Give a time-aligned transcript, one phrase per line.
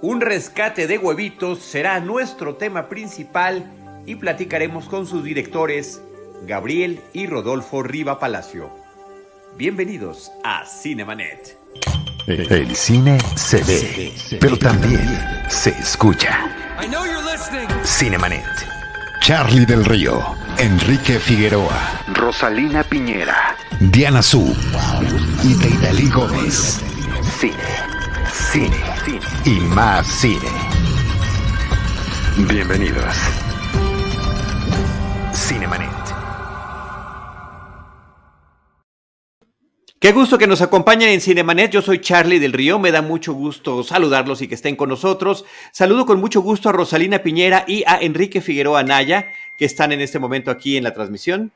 [0.00, 3.68] Un rescate de huevitos será nuestro tema principal
[4.06, 6.00] y platicaremos con sus directores
[6.46, 8.70] Gabriel y Rodolfo Riva Palacio.
[9.56, 11.58] Bienvenidos a Cinemanet.
[12.28, 15.02] El cine se ve, pero también
[15.48, 16.48] se escucha.
[17.84, 18.44] Cinemanet.
[19.20, 20.22] Charlie del Río,
[20.58, 24.56] Enrique Figueroa, Rosalina Piñera, Diana Su
[25.42, 26.80] y Teidalí Gómez.
[27.40, 27.56] Cine,
[28.52, 30.48] cine, cine y más cine.
[32.48, 33.14] Bienvenidos.
[35.32, 35.88] Cinemanet.
[39.98, 41.72] Qué gusto que nos acompañen en Cinemanet.
[41.72, 42.78] Yo soy Charlie del Río.
[42.78, 45.44] Me da mucho gusto saludarlos y que estén con nosotros.
[45.72, 50.00] Saludo con mucho gusto a Rosalina Piñera y a Enrique Figueroa Naya, que están en
[50.00, 51.50] este momento aquí en la transmisión.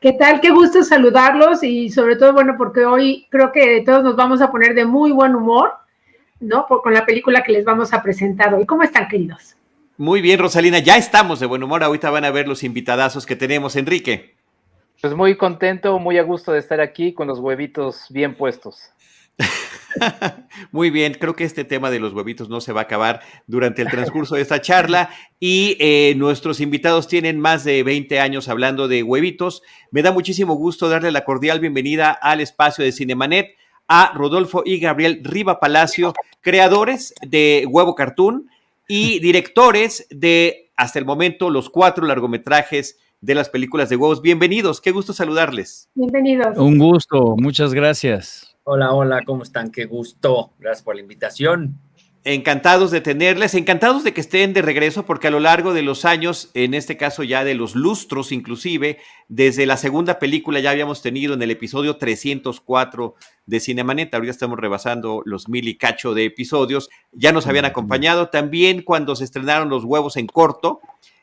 [0.00, 0.40] ¿Qué tal?
[0.40, 4.50] Qué gusto saludarlos y sobre todo, bueno, porque hoy creo que todos nos vamos a
[4.50, 5.72] poner de muy buen humor,
[6.40, 6.66] ¿no?
[6.66, 8.66] con la película que les vamos a presentar hoy.
[8.66, 9.56] ¿Cómo están, queridos?
[9.96, 10.78] Muy bien, Rosalina.
[10.78, 11.82] Ya estamos de buen humor.
[11.82, 13.76] Ahorita van a ver los invitadazos que tenemos.
[13.76, 14.36] Enrique.
[15.00, 18.92] Pues muy contento, muy a gusto de estar aquí con los huevitos bien puestos.
[20.72, 23.82] Muy bien, creo que este tema de los huevitos no se va a acabar durante
[23.82, 28.88] el transcurso de esta charla y eh, nuestros invitados tienen más de 20 años hablando
[28.88, 29.62] de huevitos.
[29.90, 33.56] Me da muchísimo gusto darle la cordial bienvenida al espacio de Cinemanet
[33.88, 38.48] a Rodolfo y Gabriel Riva Palacio, creadores de Huevo Cartoon
[38.86, 44.22] y directores de, hasta el momento, los cuatro largometrajes de las películas de huevos.
[44.22, 45.88] Bienvenidos, qué gusto saludarles.
[45.94, 46.56] Bienvenidos.
[46.56, 48.56] Un gusto, muchas gracias.
[48.64, 49.70] Hola, hola, ¿cómo están?
[49.70, 50.52] Qué gusto.
[50.58, 51.80] Gracias por la invitación.
[52.24, 56.04] Encantados de tenerles, encantados de que estén de regreso, porque a lo largo de los
[56.04, 61.00] años, en este caso ya de los lustros inclusive, desde la segunda película ya habíamos
[61.00, 63.14] tenido en el episodio 304
[63.46, 68.28] de Cinemanet, ahorita estamos rebasando los mil y cacho de episodios, ya nos habían acompañado.
[68.28, 70.80] También cuando se estrenaron los huevos en corto,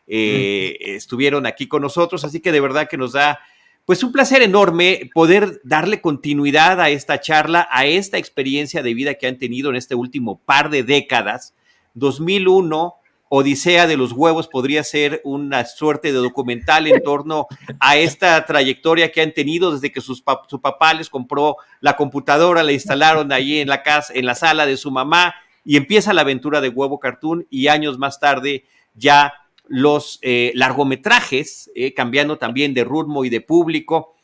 [0.08, 3.40] eh, estuvieron aquí con nosotros, así que de verdad que nos da
[3.86, 9.14] pues un placer enorme poder darle continuidad a esta charla, a esta experiencia de vida
[9.14, 11.54] que han tenido en este último par de décadas.
[11.94, 12.96] 2001,
[13.30, 17.48] Odisea de los Huevos podría ser una suerte de documental en torno
[17.80, 22.64] a esta trayectoria que han tenido desde que sus su papá les compró la computadora,
[22.64, 26.22] la instalaron ahí en la casa, en la sala de su mamá y empieza la
[26.22, 28.66] aventura de Huevo Cartoon y años más tarde
[28.96, 29.34] ya
[29.68, 34.16] los eh, largometrajes, eh, cambiando también de ritmo y de público.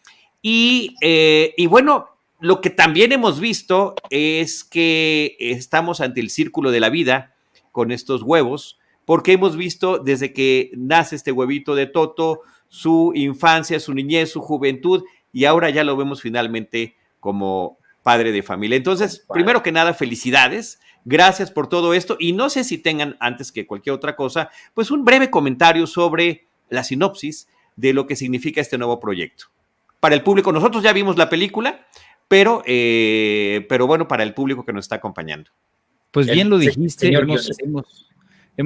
[0.42, 2.08] Y, eh, y, bueno,
[2.40, 7.36] lo que también hemos visto es que estamos ante el círculo de la vida
[7.72, 13.80] con estos huevos, porque hemos visto desde que nace este huevito de Toto, su infancia,
[13.80, 15.04] su niñez, su juventud,
[15.34, 18.78] y ahora ya lo vemos finalmente como padre de familia.
[18.78, 20.80] Entonces, primero que nada, felicidades.
[21.06, 24.92] Gracias por todo esto y no sé si tengan, antes que cualquier otra cosa, pues
[24.92, 29.46] un breve comentario sobre la sinopsis de lo que significa este nuevo proyecto.
[30.00, 31.86] Para el público, nosotros ya vimos la película,
[32.28, 35.52] pero, eh, pero bueno, para el público que nos está acompañando.
[36.12, 38.10] Pues bien lo dijiste, señor, hemos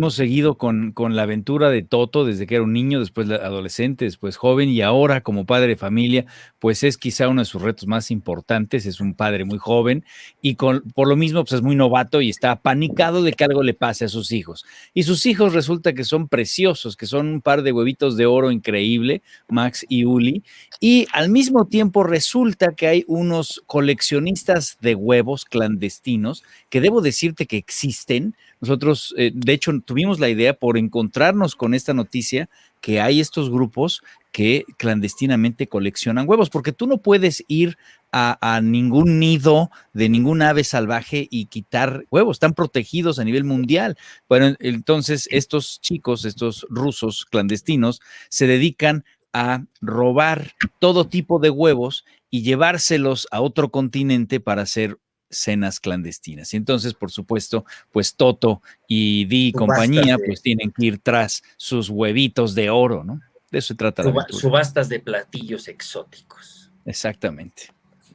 [0.10, 4.38] seguido con, con, la aventura de Toto desde que era un niño, después adolescente, después
[4.38, 6.26] joven y ahora como padre de familia,
[6.60, 10.04] pues es quizá uno de sus retos más importantes, es un padre muy joven
[10.42, 13.64] y con, por lo mismo pues es muy novato y está panicado de que algo
[13.64, 14.66] le pase a sus hijos.
[14.94, 18.52] Y sus hijos resulta que son preciosos, que son un par de huevitos de oro
[18.52, 20.44] increíble, Max y Uli,
[20.80, 27.46] y al mismo tiempo resulta que hay unos coleccionistas de huevos clandestinos que debo decirte
[27.46, 32.50] que existen, nosotros, eh, de hecho, tuvimos la idea por encontrarnos con esta noticia
[32.82, 34.02] que hay estos grupos
[34.32, 37.78] que clandestinamente coleccionan huevos, porque tú no puedes ir
[38.18, 43.98] a, ningún nido de ningún ave salvaje y quitar huevos, están protegidos a nivel mundial.
[44.30, 48.00] Bueno, entonces estos chicos, estos rusos clandestinos,
[48.30, 54.98] se dedican a robar todo tipo de huevos y llevárselos a otro continente para hacer
[55.30, 56.54] cenas clandestinas.
[56.54, 61.44] Y entonces, por supuesto, pues Toto y Di y compañía, pues tienen que ir tras
[61.58, 63.22] sus huevitos de oro, ¿no?
[63.52, 66.72] De eso se trata la Subastas de platillos exóticos.
[66.86, 67.64] Exactamente.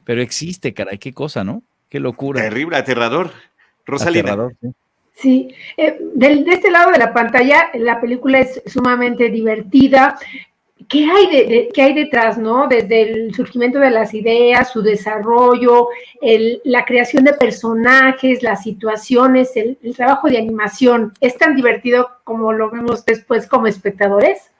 [0.03, 1.63] Pero existe, caray, qué cosa, ¿no?
[1.89, 2.41] Qué locura.
[2.41, 3.31] Terrible, aterrador.
[3.85, 4.31] Rosalina.
[4.31, 4.69] Aterrador, sí.
[5.13, 10.17] Sí, eh, de, este lado de la pantalla la película es sumamente divertida,
[10.87, 12.67] ¿qué hay, de, ¿qué hay detrás, no?
[12.67, 15.87] Desde el surgimiento de las ideas, su desarrollo,
[16.63, 22.69] la creación de personajes, las situaciones, el, trabajo de animación, ¿es tan divertido como lo
[22.69, 24.51] vemos después como espectadores?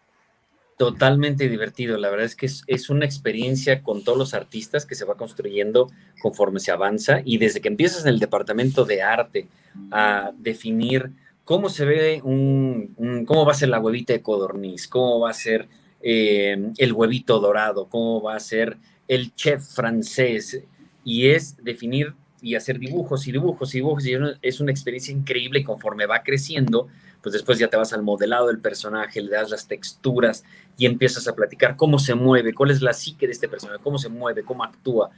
[0.78, 1.98] Totalmente divertido.
[1.98, 5.92] La verdad es que es, una experiencia con todos los artistas que se va construyendo
[6.22, 9.48] conforme se avanza y desde que empiezas en el departamento de arte
[9.92, 11.12] a definir
[11.44, 15.34] cómo se ve un, cómo va a ser la huevita de codorniz, cómo va a
[15.34, 15.68] ser
[16.04, 18.78] eh, el huevito dorado, cómo va a ser
[19.08, 20.62] el chef francés
[21.04, 24.06] y es definir y hacer dibujos y dibujos y dibujos
[24.42, 26.88] es una experiencia increíble conforme va creciendo
[27.22, 30.44] pues después ya te vas al modelado del personaje, le das las texturas
[30.78, 33.98] y empiezas a platicar cómo se mueve, cuál es la psique de este personaje, cómo
[33.98, 35.12] se mueve, cómo actúa.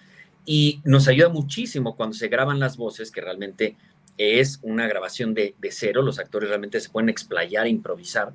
[0.45, 3.77] Y nos ayuda muchísimo cuando se graban las voces, que realmente
[4.17, 8.33] es una grabación de, cero, los actores realmente se pueden explayar, improvisar.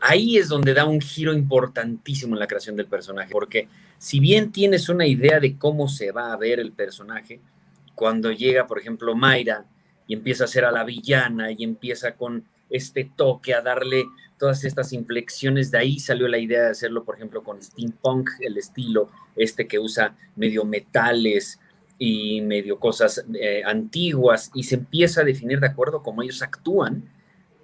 [0.00, 3.68] Ahí es donde da un giro importantísimo en la creación del personaje, porque
[3.98, 7.40] si bien tienes una idea de cómo se va a ver el personaje,
[7.94, 9.66] cuando llega, por ejemplo, Mayra
[10.06, 14.04] y empieza a ser a la villana y empieza con este toque, a darle
[14.38, 15.70] todas estas inflexiones.
[15.70, 19.78] De ahí salió la idea de hacerlo, por ejemplo, con steampunk, el estilo este que
[19.78, 21.60] usa medio metales
[21.98, 26.40] y medio cosas eh, antiguas y se empieza a definir de acuerdo a cómo ellos
[26.40, 27.04] actúan.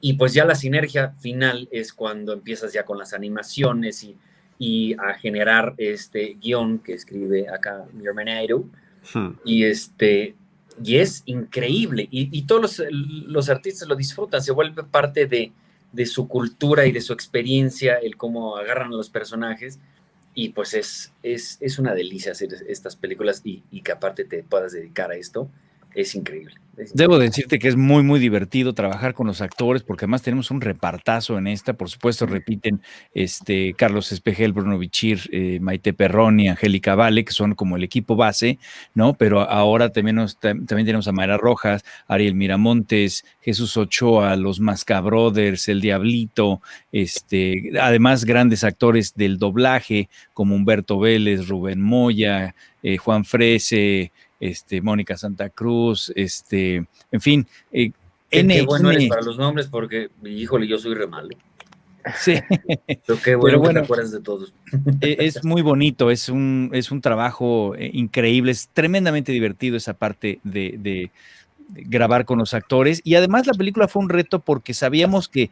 [0.07, 4.17] Y pues ya la sinergia final es cuando empiezas ya con las animaciones y,
[4.57, 8.71] y a generar este guion que escribe acá mi hermano.
[9.13, 9.31] Hmm.
[9.45, 10.37] Y este,
[10.81, 12.07] y es increíble.
[12.09, 17.13] Y, todos los, artistas lo disfrutan, se vuelve parte de, su cultura y de su
[17.13, 19.81] experiencia, el cómo agarran a los personajes.
[20.35, 24.45] Y pues es, es, es una delicia hacer estas películas y, y, que aparte te
[24.45, 25.51] puedas dedicar a esto
[25.97, 26.55] es increíble,
[26.93, 30.61] Debo decirte que es muy, muy divertido trabajar con los actores, porque además tenemos un
[30.61, 31.73] repartazo en esta.
[31.73, 32.83] Por supuesto, repiten
[33.15, 38.15] este, Carlos Espejel, Bruno Bichir, eh, Maite Perroni, Angélica Vale, que son como el equipo
[38.15, 38.59] base,
[38.95, 39.15] ¿no?
[39.15, 45.69] Pero ahora también, también tenemos a Mayra Rojas, Ariel Miramontes, Jesús Ochoa, los Masca Brothers,
[45.69, 46.61] El Diablito,
[46.93, 54.81] este, además grandes actores del doblaje, como Humberto Vélez, Rubén Moya, eh, Juan Frese este,
[54.81, 57.47] Mónica Santa Cruz, este, en fin.
[57.73, 57.93] Eh,
[58.31, 61.31] qué, bueno eres para los nombres porque, híjole, yo soy re malo.
[62.19, 62.35] Sí.
[62.87, 64.55] Pero qué bueno, que te acuerdas de todos.
[65.01, 69.95] E, es muy bonito, es un, es un trabajo eh, increíble, es tremendamente divertido esa
[69.95, 71.11] parte de,
[71.69, 75.51] grabar con los actores y además la película fue un reto porque sabíamos que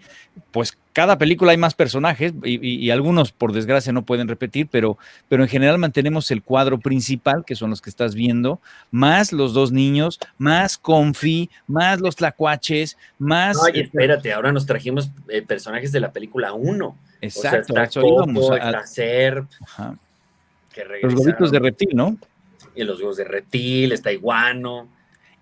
[0.52, 4.96] pues cada película hay más personajes y, algunos por desgracia no pueden repetir, pero,
[5.28, 8.61] pero en general mantenemos el cuadro principal, que son los que estás viendo,
[8.93, 13.56] más los dos niños, más Confi, más los tlacuaches, más...
[13.60, 16.96] Oye, espérate, ahora nos trajimos eh, personajes de la película 1.
[17.22, 19.50] Exacto, o sea, está Serp,
[21.02, 22.17] Los huevitos de reptil, ¿no?
[22.76, 24.88] Y los huevos de reptil, está Iguano.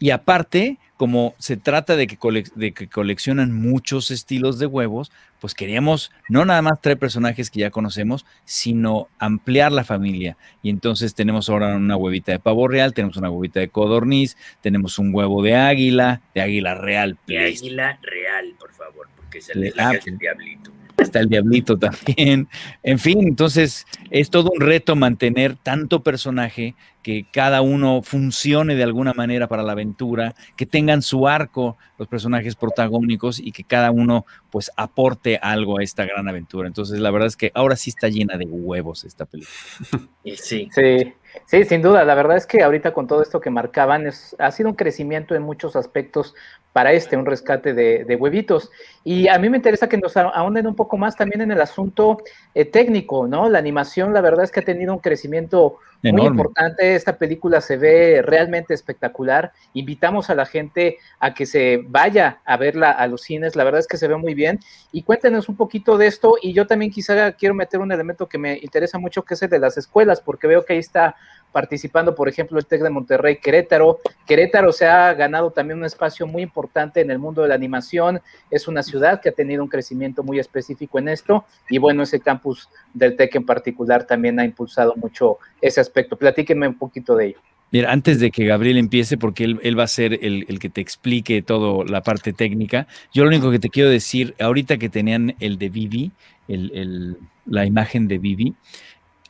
[0.03, 2.19] Y aparte, como se trata de que,
[2.57, 7.61] de que, coleccionan muchos estilos de huevos, pues queríamos no nada más traer personajes que
[7.61, 10.37] ya conocemos, sino ampliar la familia.
[10.61, 14.99] Y entonces tenemos ahora una huevita de pavo real, tenemos una huevita de codorniz, tenemos
[14.99, 17.17] un huevo de águila, de águila real.
[17.29, 20.73] De águila real, por favor, porque es el, el diablito
[21.03, 22.49] está el diablito también.
[22.83, 28.85] En fin, entonces es todo un reto mantener tanto personaje que cada uno funcione de
[28.85, 33.91] alguna manera para la aventura, que tengan su arco los personajes protagónicos y que cada
[33.91, 36.69] uno pues aporte algo a esta gran aventura.
[36.69, 39.57] Entonces la verdad es que ahora sí está llena de huevos esta película.
[40.25, 41.15] Sí, sí,
[41.47, 42.05] sí, sin duda.
[42.05, 45.35] La verdad es que ahorita con todo esto que marcaban es, ha sido un crecimiento
[45.35, 46.33] en muchos aspectos
[46.73, 48.71] para este, un rescate de, huevitos.
[49.05, 52.19] Y a mí me interesa que nos ahonden un poco más también en el asunto
[52.55, 53.49] eh, técnico, ¿no?
[53.49, 56.95] La animación, la verdad es que ha tenido un crecimiento muy importante.
[56.95, 59.53] Esta película se ve realmente espectacular.
[59.75, 63.55] Invitamos a la gente a que se vaya a verla a los cines.
[63.55, 64.59] La verdad es que se ve muy bien.
[64.91, 66.37] Y cuéntenos un poquito de esto.
[66.43, 69.51] Y yo también quizá quiero meter un elemento que me interesa mucho, que es el
[69.51, 71.15] de las escuelas, porque veo que ahí está
[71.53, 73.99] participando, por ejemplo, el TEC de Monterrey, Querétaro.
[74.27, 78.21] Querétaro se ha ganado también un espacio muy importante en el mundo de la animación.
[78.51, 81.45] Es una ciudad que ha tenido un crecimiento muy específico en esto.
[81.69, 86.17] Y bueno, ese campus del TEC en particular también ha impulsado mucho ese aspecto.
[86.17, 87.39] Platíquenme un poquito de ello.
[87.71, 91.41] Mira, antes de que Gabriel empiece, porque él, va a ser el, que te explique
[91.41, 95.57] toda la parte técnica, yo lo único que te quiero decir, ahorita que tenían el
[95.57, 96.13] de Vivi,
[96.49, 98.55] la imagen de Vivi,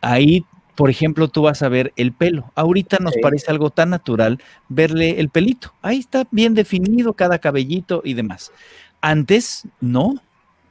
[0.01, 2.51] ahí por ejemplo, tú vas a ver el pelo.
[2.55, 4.39] Ahorita nos parece algo tan natural
[4.69, 5.75] verle el pelito.
[5.83, 8.53] Ahí está bien definido cada cabellito y demás.
[9.01, 10.15] Antes, no.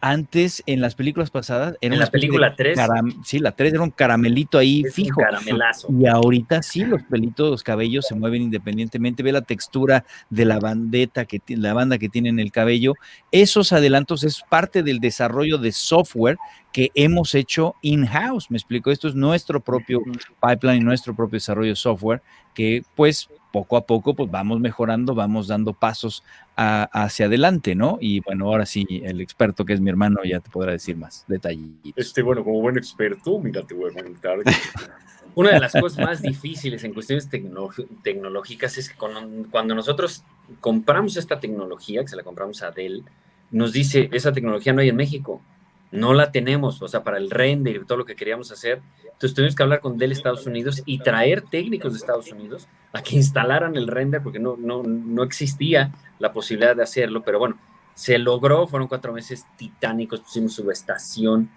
[0.04, 2.78] Antes, en las películas pasadas, en la película 3.
[3.24, 5.20] Sí, la 3 era un caramelito ahí fijo.
[5.20, 5.88] Un caramelazo.
[5.92, 9.22] Y ahorita sí, los pelitos, los cabellos se mueven independientemente.
[9.22, 12.96] Ve la textura de la bandeta, que la banda que tiene en el cabello.
[13.32, 16.38] Esos adelantos es parte del desarrollo de software
[16.72, 18.50] que hemos hecho in-house.
[18.50, 20.02] Me explico, esto es nuestro propio
[20.42, 22.24] pipeline, nuestro propio desarrollo de software
[22.56, 26.24] que pues poco a poco pues vamos mejorando, vamos dando pasos
[26.56, 27.98] hacia adelante, ¿no?
[28.00, 31.26] Y bueno, ahora sí, el experto que es mi hermano ya te podrá decir más
[31.28, 31.94] detallitos.
[31.96, 34.40] Este, bueno, como buen experto, mira, te voy a comentar.
[35.36, 37.30] Una de las cosas más difíciles en cuestiones
[38.04, 40.24] tecnológicas es que cuando, nosotros
[40.60, 43.04] compramos esta tecnología, que se la compramos a Dell,
[43.50, 45.42] nos dice, esa tecnología no hay en México
[45.92, 48.82] no la tenemos, o sea, para el render y todo lo que queríamos hacer.
[49.04, 53.04] Entonces tuvimos que hablar con Dell Estados Unidos y traer técnicos de Estados Unidos a
[53.04, 57.58] que instalaran el render porque no, no, no existía la posibilidad de hacerlo, pero bueno,
[57.94, 61.50] se logró, fueron cuatro meses titánicos, pusimos subestación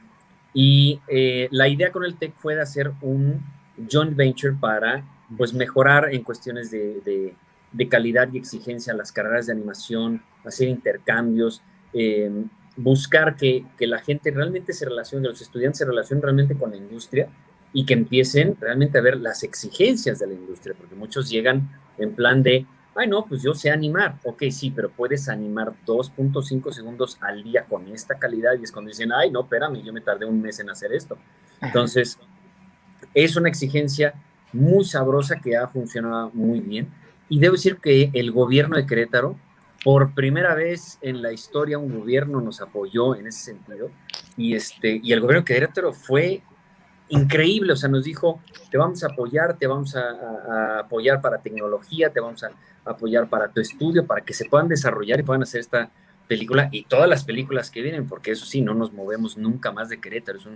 [0.53, 3.43] y eh, la idea con el TEC fue de hacer un
[3.91, 5.05] joint venture para
[5.37, 7.35] pues mejorar en cuestiones de,
[7.73, 11.61] de, calidad y exigencia las carreras de animación, hacer intercambios,
[11.93, 12.31] eh,
[12.76, 17.28] buscar que, la gente realmente se relacione, los estudiantes se relacionen realmente con la industria
[17.73, 22.14] y que empiecen realmente a ver las exigencias de la industria, porque muchos llegan en
[22.14, 27.19] plan de, ay no, pues yo sé animar, ok, sí, pero puedes animar 2.5 segundos
[27.21, 30.26] al día con esta calidad y es cuando dicen, ay no, espérame, yo me tardé
[30.26, 31.19] un mes en hacer esto.
[31.61, 32.19] Entonces,
[33.12, 34.14] es una exigencia
[34.52, 36.88] muy sabrosa que ha funcionado muy bien.
[37.28, 39.37] Y debo decir que el gobierno de Querétaro
[39.85, 43.91] por primera vez en la historia un gobierno nos apoyó en ese sentido
[44.37, 46.43] y, este, y el gobierno de Querétaro fue
[47.11, 52.11] increíble, o sea, nos dijo, te vamos a apoyar, te vamos a, apoyar para tecnología,
[52.11, 52.50] te vamos a
[52.85, 55.91] apoyar para tu estudio, para que se puedan desarrollar y puedan hacer esta
[56.26, 59.91] película y todas las películas que vienen, porque eso sí, no nos movemos nunca más
[59.91, 60.47] de Querétaro, es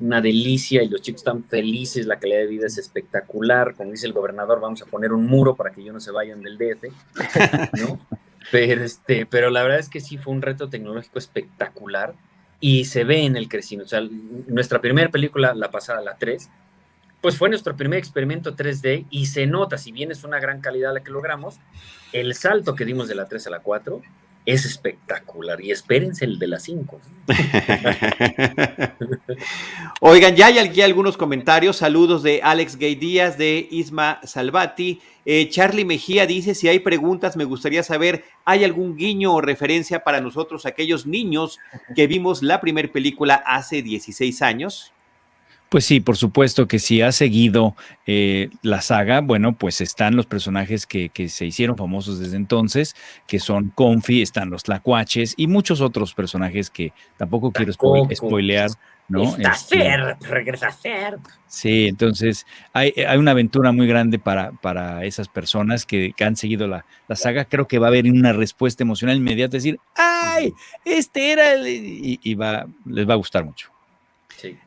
[0.00, 4.08] una delicia y los chicos están felices, la calidad de vida es espectacular, como dice
[4.08, 6.82] el gobernador, vamos a poner un muro para que ellos no se vayan del DF,
[7.80, 8.00] ¿no?
[8.50, 12.14] Pero, este, pero la verdad es que sí fue un reto tecnológico espectacular
[12.60, 13.86] y se ve en el crecimiento.
[13.86, 14.08] O sea,
[14.46, 16.50] nuestra primera película, la pasada, la 3,
[17.20, 20.92] pues fue nuestro primer experimento 3D y se nota, si bien es una gran calidad
[20.92, 21.56] la que logramos,
[22.12, 24.02] el salto que dimos de la 3 a la 4
[24.46, 27.00] es espectacular y espérense el de las 5.
[30.00, 31.76] Oigan, ya hay aquí algunos comentarios.
[31.76, 35.00] Saludos de Alex Gay Díaz, de Isma Salvati.
[35.24, 40.04] Eh, Charlie Mejía dice: Si hay preguntas, me gustaría saber, ¿hay algún guiño o referencia
[40.04, 41.58] para nosotros, aquellos niños
[41.96, 44.93] que vimos la primera película hace 16 años?
[45.74, 47.74] Pues sí, por supuesto que si ha seguido
[48.06, 52.94] eh, la saga, bueno, pues están los personajes que, se hicieron famosos desde entonces,
[53.26, 58.70] que son Confi, están los Tlacuaches y muchos otros personajes que tampoco quiero spoilear.
[59.08, 59.36] ¿no?
[59.36, 61.18] Está este, regresa Fer.
[61.48, 66.86] Sí, entonces hay, una aventura muy grande para, para esas personas que, han seguido la,
[67.16, 67.46] saga.
[67.46, 70.54] Creo que va a haber una respuesta emocional inmediata, decir, ¡ay!
[70.84, 71.66] Este era el...
[71.66, 73.73] y va, les va a gustar mucho.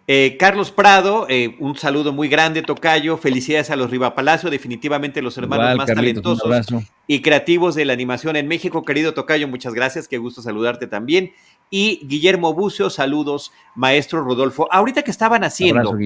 [0.08, 3.18] Eh, Carlos Prado, eh, un saludo muy grande, Tocayo.
[3.18, 6.68] Felicidades a los Riva Palacio, definitivamente los hermanos más talentosos
[7.08, 8.84] y creativos de la animación en México.
[8.84, 11.34] Querido Tocayo, muchas gracias, qué gusto saludarte también.
[11.70, 14.68] Y Guillermo Bucio, saludos, maestro Rodolfo.
[14.72, 15.98] Ahorita que estaban haciendo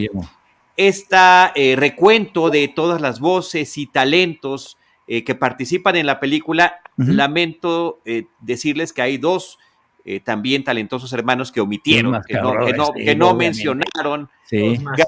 [0.78, 8.02] este recuento de todas las voces y talentos que participan en la película, lamento
[8.40, 9.60] decirles que hay dos
[10.04, 14.30] eh, también talentosos hermanos que omitieron, que no, mencionaron,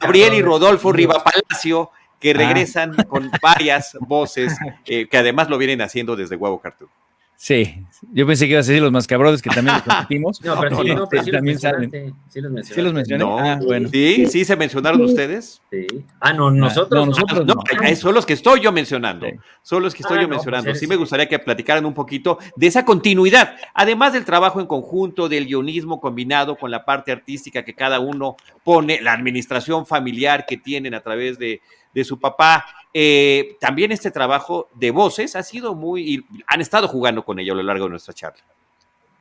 [0.01, 2.35] Gabriel y Rodolfo Riva Palacio, que ah.
[2.35, 6.89] regresan con varias voces, eh, que además lo vienen haciendo desde Huevo Cartoon.
[7.35, 10.41] Sí, yo pensé que iba a ser los mascabrones que también los compartimos.
[10.41, 12.15] No, pero sí, no, pero sí también salen.
[12.29, 12.75] Sí los mencioné.
[12.75, 13.25] Sí los mencioné.
[13.25, 13.89] ah, bueno.
[13.91, 15.61] Sí, sí se mencionaron ustedes.
[15.69, 15.87] Sí.
[16.19, 16.99] Ah, no, nosotros.
[16.99, 17.95] No, nosotros no.
[17.95, 19.27] son los que estoy yo mencionando.
[19.61, 20.73] Son los que estoy ah, yo pues mencionando.
[20.73, 25.27] sí me gustaría que platicaran un poquito de esa continuidad, además del trabajo en conjunto,
[25.27, 30.57] del guionismo combinado con la parte artística que cada uno pone, la administración familiar que
[30.57, 31.61] tienen a través de
[31.93, 32.65] de su papá.
[32.93, 37.57] Eh, también este trabajo de voces ha sido muy, han estado jugando con ello a
[37.57, 38.43] lo largo de nuestra charla.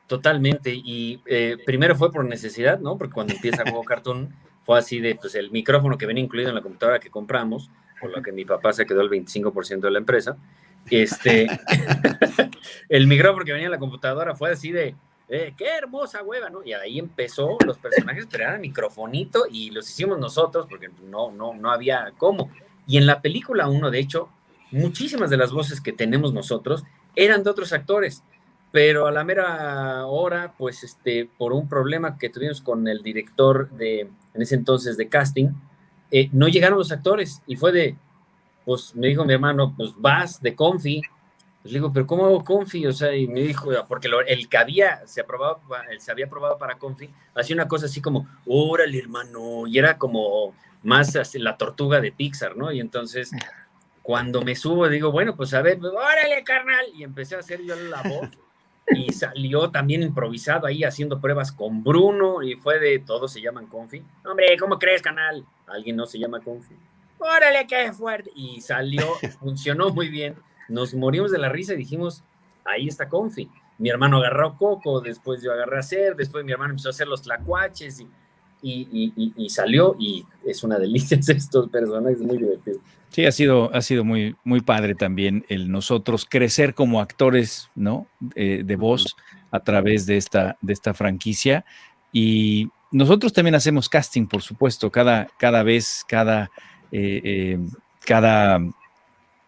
[0.06, 2.98] Totalmente, y eh, primero fue por necesidad, ¿no?
[2.98, 6.54] Porque cuando empieza Juego Cartoon fue así de, pues el micrófono que venía incluido en
[6.54, 9.98] la computadora que compramos, por lo que mi papá se quedó el 25% de la
[9.98, 10.36] empresa,
[10.90, 11.46] este,
[12.88, 14.94] el micrófono que venía en la computadora fue así de,
[15.28, 16.62] eh, qué hermosa hueva, ¿no?
[16.64, 21.70] Y ahí empezó los personajes, era microfonito y los hicimos nosotros porque no, no, no
[21.70, 22.50] había cómo.
[22.86, 24.28] Y en la película uno, de hecho,
[24.70, 28.22] muchísimas de las voces que tenemos nosotros eran de otros actores.
[28.72, 33.70] pero a la mera hora, pues este, por un problema que tuvimos con el director
[33.70, 34.00] de,
[34.34, 35.50] en ese entonces de casting,
[36.10, 37.96] eh, no llegaron los actores y fue de,
[38.64, 41.02] pues me dijo mi hermano, pues vas de confi.
[41.62, 42.86] Pues le digo, pero ¿cómo hago confi?
[42.86, 45.60] O sea, y me dijo, porque el que había, se, aprobaba,
[45.98, 50.54] se había aprobado para confi, hacía una cosa así como, órale hermano, y era como
[50.82, 52.72] más la tortuga de Pixar, ¿no?
[52.72, 53.30] Y entonces
[54.02, 57.76] cuando me subo digo, bueno, pues a ver, órale carnal, y empecé a hacer yo
[57.76, 58.28] la voz
[58.90, 63.66] y salió también improvisado ahí haciendo pruebas con Bruno y fue de todos se llaman
[63.66, 64.02] Confi.
[64.24, 65.44] Hombre, ¿cómo crees, canal?
[65.66, 66.74] Alguien no se llama Confi.
[67.18, 68.30] Órale, qué fuerte.
[68.34, 69.06] Y salió,
[69.40, 70.34] funcionó muy bien.
[70.68, 72.22] Nos morimos de la risa y dijimos,
[72.64, 73.50] ahí está Confi.
[73.78, 77.08] Mi hermano agarró Coco, después yo agarré a hacer, después mi hermano empezó a hacer
[77.08, 78.08] los tlacuaches y
[78.62, 82.80] y, salió y es una delicia estos personajes, muy divertido.
[83.10, 88.06] Sí, ha sido, ha sido muy, muy padre también el nosotros crecer como actores, ¿no?
[88.34, 89.16] Eh, de voz
[89.50, 91.64] a través de esta, de esta franquicia.
[92.10, 96.50] Y nosotros también hacemos casting, por supuesto, cada, cada vez, cada,
[96.90, 97.58] eh, eh,
[98.06, 98.60] cada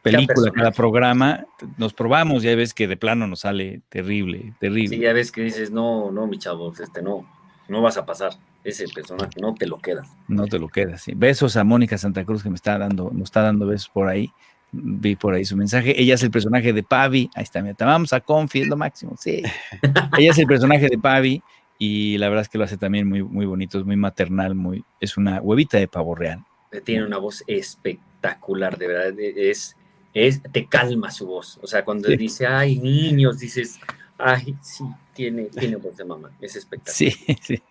[0.05, 1.47] película, cada programa,
[1.79, 4.97] nos probamos, ya ves que de plano nos sale terrible, terrible.
[4.97, 7.27] Sí, ya ves que dices, no, no, mi chavo, este no,
[7.69, 8.33] no vas a pasar
[8.63, 10.07] ese personaje, no te lo quedas.
[10.29, 11.15] No te lo quedas, sí.
[11.17, 14.31] Besos a Mónica Santa Cruz que me está dando, nos está dando besos por ahí.
[14.73, 16.01] Vi por ahí su mensaje.
[16.01, 17.31] Ella es el personaje de Pavi.
[17.35, 19.43] Ahí está, mira, vamos a Confi, es lo máximo, sí.
[20.19, 21.43] Ella es el personaje de Pavi
[21.79, 24.85] y la verdad es que lo hace también muy, muy bonito, es muy maternal, muy,
[25.01, 26.45] es una huevita de pavo real.
[26.85, 29.77] Tiene una voz espectacular, de verdad, es,
[30.15, 31.59] es, te calma su voz.
[31.61, 33.79] O sea, cuando dice, ay, niños, dices,
[34.17, 36.95] ay, sí, tiene, tiene voz de mamá, es espectacular.
[36.97, 37.37] sí.
[37.41, 37.63] sí.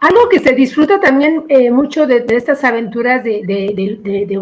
[0.00, 4.40] Algo que se disfruta también eh, mucho de, estas aventuras de, de,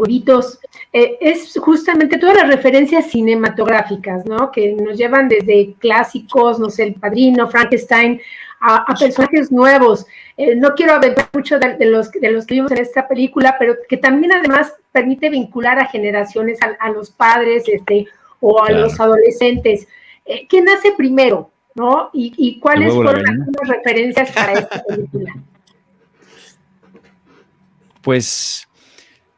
[0.92, 4.50] eh, es justamente todas las referencias cinematográficas, ¿no?
[4.50, 8.20] Que nos llevan desde clásicos, no sé, El Padrino, Frankenstein,
[8.60, 10.04] a, personajes nuevos.
[10.36, 13.76] Eh, no quiero aventar mucho de, los, de los que vimos en esta película, pero
[13.88, 18.06] que también además permite vincular a generaciones, a, los padres este,
[18.40, 19.86] o a los adolescentes.
[20.48, 21.50] ¿Qué nace primero?
[21.74, 22.10] ¿no?
[22.12, 25.34] ¿Y, cuáles fueron las referencias para esta película?
[28.02, 28.66] Pues,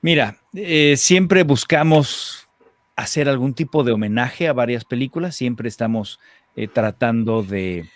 [0.03, 2.49] mira, eh, siempre buscamos
[2.95, 6.21] hacer algún tipo de homenaje a varias películas, siempre estamos
[6.55, 7.89] eh, tratando de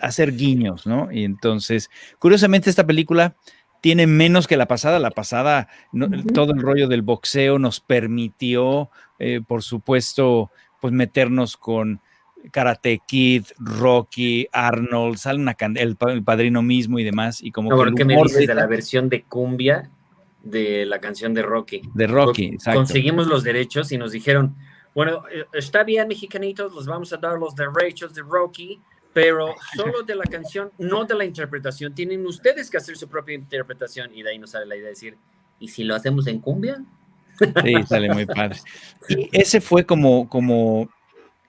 [0.00, 1.10] hacer guiños, ¿no?
[1.10, 3.34] Y entonces, curiosamente, esta película
[3.82, 4.98] tiene menos que la pasada.
[4.98, 5.68] La pasada,
[6.32, 12.00] todo el rollo del boxeo nos permitió, eh, por supuesto, pues meternos con
[12.52, 17.42] Karate Kid, Rocky, Arnold, sale una el, el, padrino mismo y demás.
[17.42, 19.90] Y como no, que me dices de, la versión de cumbia
[20.42, 21.82] de la canción de Rocky?
[21.92, 22.80] De Rocky, exacto.
[22.80, 24.54] Conseguimos los derechos y nos dijeron,
[24.94, 28.80] bueno, eh, está bien, mexicanitos, los vamos a dar los derechos de Rocky,
[29.12, 31.94] pero solo de la canción, no de la interpretación.
[31.94, 34.10] Tienen ustedes que hacer su propia interpretación.
[34.14, 35.16] Y de ahí nos sale la idea de decir,
[35.58, 36.82] ¿y si lo hacemos en cumbia?
[37.38, 38.58] Sí, sale muy padre.
[39.08, 40.88] Y ese fue como, como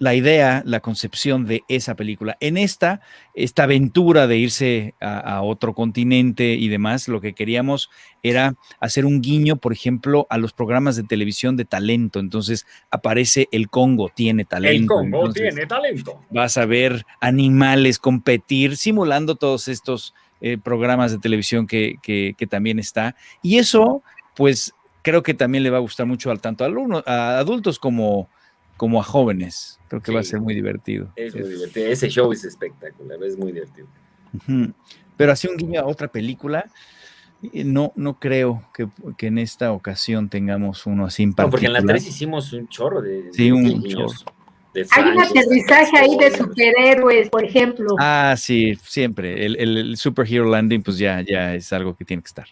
[0.04, 2.36] la idea, la concepción de esa película.
[2.42, 3.00] En esta,
[3.34, 7.90] esta aventura de irse a, otro continente y demás, lo que queríamos
[8.22, 12.20] era hacer un guiño, por ejemplo, a los programas de televisión de talento.
[12.20, 15.00] Entonces aparece el Congo tiene talento.
[15.02, 16.20] El Congo tiene talento.
[16.30, 22.78] Vas a ver animales competir, simulando todos estos eh, programas de televisión que, que, también
[22.78, 23.16] está.
[23.42, 24.04] Y eso,
[24.36, 28.28] pues, creo que también le va a gustar mucho al tanto a, a adultos como
[28.78, 29.80] como a jóvenes.
[29.88, 31.12] Creo que va a ser muy divertido.
[31.16, 31.88] Es muy divertido.
[31.88, 33.88] Ese show es espectacular, es muy divertido.
[35.18, 36.66] Pero así un guiño a otra película,
[37.52, 38.88] eh, no, no creo que,
[39.28, 43.02] en esta ocasión tengamos uno así en No, porque en la 3 hicimos un chorro
[43.02, 44.08] de, sí, un chorro.
[44.92, 47.96] Hay un aterrizaje ahí de superhéroes, por ejemplo.
[48.00, 49.46] Ah, sí, siempre.
[49.46, 52.48] El, el, Superhero Landing, pues ya, ya es algo que tiene que estar.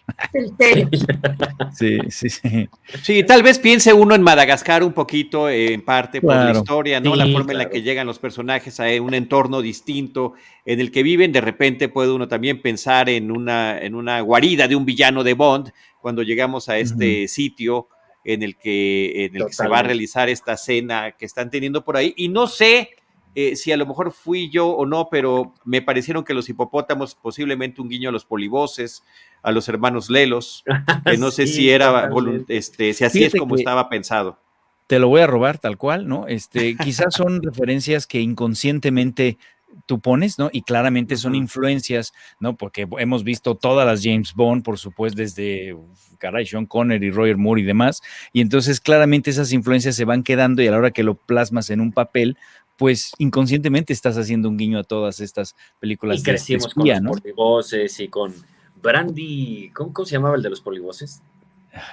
[1.72, 2.68] Sí, sí, sí.
[3.02, 7.16] Sí, tal vez piense uno en Madagascar un poquito, en parte por la historia, ¿no?
[7.16, 11.02] la forma en la que llegan los personajes a un entorno distinto en el que
[11.02, 11.32] viven.
[11.32, 15.34] De repente puede uno también pensar en una, en una guarida de un villano de
[15.34, 17.88] Bond cuando llegamos a este sitio
[18.24, 21.96] en el que, en el se va a realizar esta cena que están teniendo por
[21.96, 22.14] ahí.
[22.16, 22.90] Y no sé
[23.34, 27.14] eh, si a lo mejor fui yo o no, pero me parecieron que los hipopótamos,
[27.14, 29.02] posiblemente un guiño a los polivoces,
[29.42, 30.64] a los hermanos Lelos,
[31.06, 32.10] que no sé si era,
[32.48, 34.38] este, si así es como estaba pensado.
[34.86, 36.26] Te lo voy a robar tal cual, ¿no?
[36.26, 39.38] Este, quizás son referencias que inconscientemente
[39.86, 40.50] tú pones, ¿no?
[40.52, 42.56] Y claramente son influencias, ¿no?
[42.56, 45.76] Porque hemos visto todas las James Bond, por supuesto, desde,
[46.18, 50.62] caray, Sean Connery, Roger Moore y demás, y entonces claramente esas influencias se van quedando
[50.62, 52.36] y a la hora que lo plasmas en un papel,
[52.76, 56.20] pues inconscientemente estás haciendo un guiño a todas estas películas.
[56.20, 58.34] Y crecimos con los polivoces y con
[58.82, 61.22] Brandy, ¿cómo, se llamaba el de los polivoces?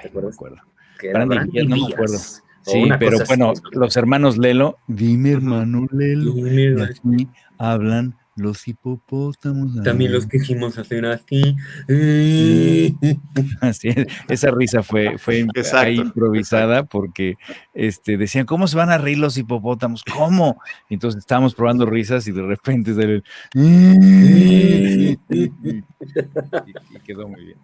[0.01, 0.37] ¿Te acuerdas?
[0.41, 1.27] No me acuerdo.
[1.27, 2.17] Brandy, no me acuerdo.
[2.61, 7.27] Sí, pero bueno, los hermanos Lelo, dime hermano Lelo, dime,
[7.59, 9.83] hablan los hipopótamos.
[9.83, 10.39] También los que
[10.77, 11.55] hacer así.
[13.61, 14.07] Así es.
[14.27, 17.35] Esa risa fue, fue improvisada porque
[17.73, 20.03] este, decían, ¿cómo se van a reír los hipopótamos?
[20.03, 20.61] ¿Cómo?
[20.89, 25.17] Entonces estábamos probando risas y de repente sale y,
[27.03, 27.57] quedó muy bien.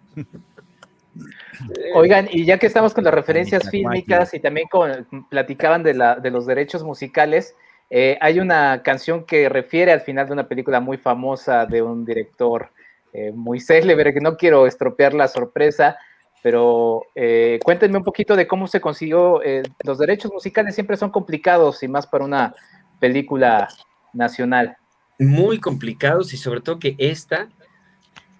[1.94, 6.16] Oigan, y ya que estamos con las referencias fílmicas y también con, platicaban de, la,
[6.16, 7.54] de los derechos musicales,
[7.88, 12.04] eh, hay una canción que refiere al final de una película muy famosa de un
[12.04, 12.70] director
[13.12, 15.96] eh, muy célebre, que no quiero estropear la sorpresa,
[16.42, 19.40] pero eh, cuéntenme un poquito de cómo se consiguió.
[19.84, 22.54] los derechos musicales siempre son complicados y más para una
[22.98, 23.68] película
[24.12, 24.76] nacional.
[25.18, 27.48] Muy complicados y sobre todo que esta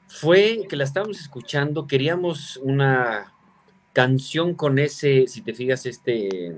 [0.08, 3.32] fue que la estábamos escuchando, queríamos una
[3.96, 6.54] canción con ese, si te fijas, este,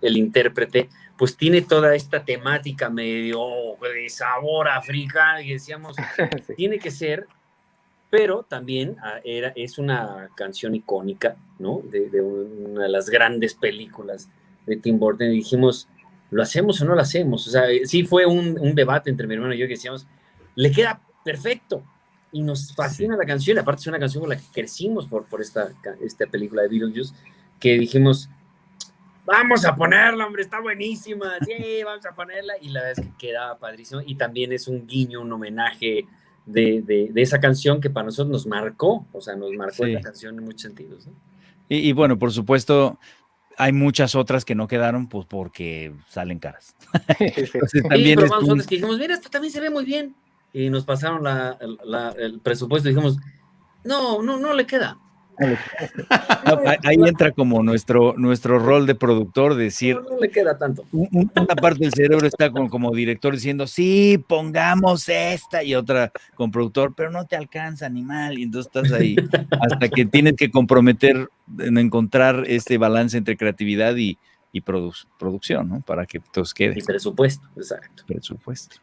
[0.00, 0.88] el intérprete,
[1.18, 3.38] pues tiene toda esta temática medio
[3.82, 5.94] de sabor africano y decíamos,
[6.56, 7.26] tiene que ser,
[8.08, 11.82] pero también ah, era, es una canción icónica, ¿no?
[11.84, 14.30] De, una de las grandes películas
[14.64, 15.86] de Tim Burton y dijimos,
[16.30, 17.46] ¿lo hacemos o no lo hacemos?
[17.46, 20.06] O sea, sí fue un, un debate entre mi hermano y yo que decíamos,
[20.54, 21.84] le queda perfecto,
[22.32, 25.40] y nos fascina la canción, aparte es una canción con la que crecimos por, por
[25.40, 27.14] esta, esta película de Beetlejuice,
[27.58, 28.30] que dijimos,
[29.24, 33.26] vamos a ponerla, hombre, está buenísima, sí, vamos a ponerla, y la verdad es que
[33.26, 36.06] queda padrísimo, y también es un guiño, un homenaje
[36.46, 40.38] de, de, esa canción que para nosotros nos marcó, o sea, nos marcó la canción
[40.38, 41.08] en muchos sentidos.
[41.68, 42.98] Y, bueno, por supuesto,
[43.56, 46.74] hay muchas otras que no quedaron, pues porque salen caras.
[47.20, 50.16] Entonces, también sí, pero vamos que dijimos, mira, esta también se ve muy bien
[50.52, 51.26] y nos pasaron
[52.18, 53.18] el presupuesto y dijimos,
[53.84, 54.98] no, no, no le queda.
[56.84, 59.96] ahí entra como nuestro, nuestro rol de productor, decir.
[59.96, 60.84] No, le queda tanto.
[60.92, 66.50] Una parte del cerebro está con, como director diciendo, sí, pongamos esta, y otra con
[66.50, 68.38] productor, pero no te alcanza, animal.
[68.38, 69.16] Y entonces estás ahí
[69.60, 74.18] hasta que tienes que comprometer en encontrar este balance entre creatividad y,
[75.16, 75.80] producción, ¿no?
[75.80, 76.78] Para que todos quede.
[76.78, 78.02] Y presupuesto, exacto.
[78.06, 78.76] Presupuesto.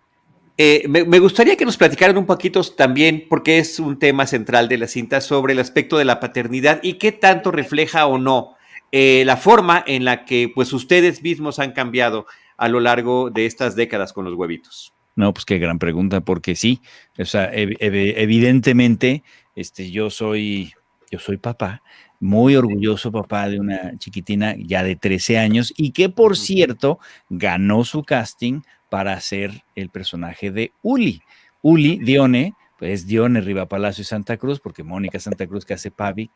[0.60, 4.80] Eh, me, gustaría que nos platicaran un poquito también, porque es un tema central de
[4.80, 8.56] la cinta, sobre el aspecto de la paternidad y qué tanto refleja o no
[8.92, 12.26] eh, la forma en la que pues ustedes mismos han cambiado
[12.58, 14.94] a lo largo de estas décadas con los huevitos.
[15.16, 16.82] No, pues qué gran pregunta, porque sí,
[17.20, 19.24] o sea, evidentemente,
[19.56, 20.74] este, yo soy,
[21.12, 21.82] yo soy papá,
[22.20, 27.84] muy orgulloso papá de una chiquitina ya de 13 años y que por cierto ganó
[27.84, 31.22] su casting para hacer el personaje de Uli.
[31.62, 35.92] Uli, Dione, pues Dione Riva Palacio y Santa Cruz, porque Mónica Santa Cruz que hace
[35.92, 36.30] Pavi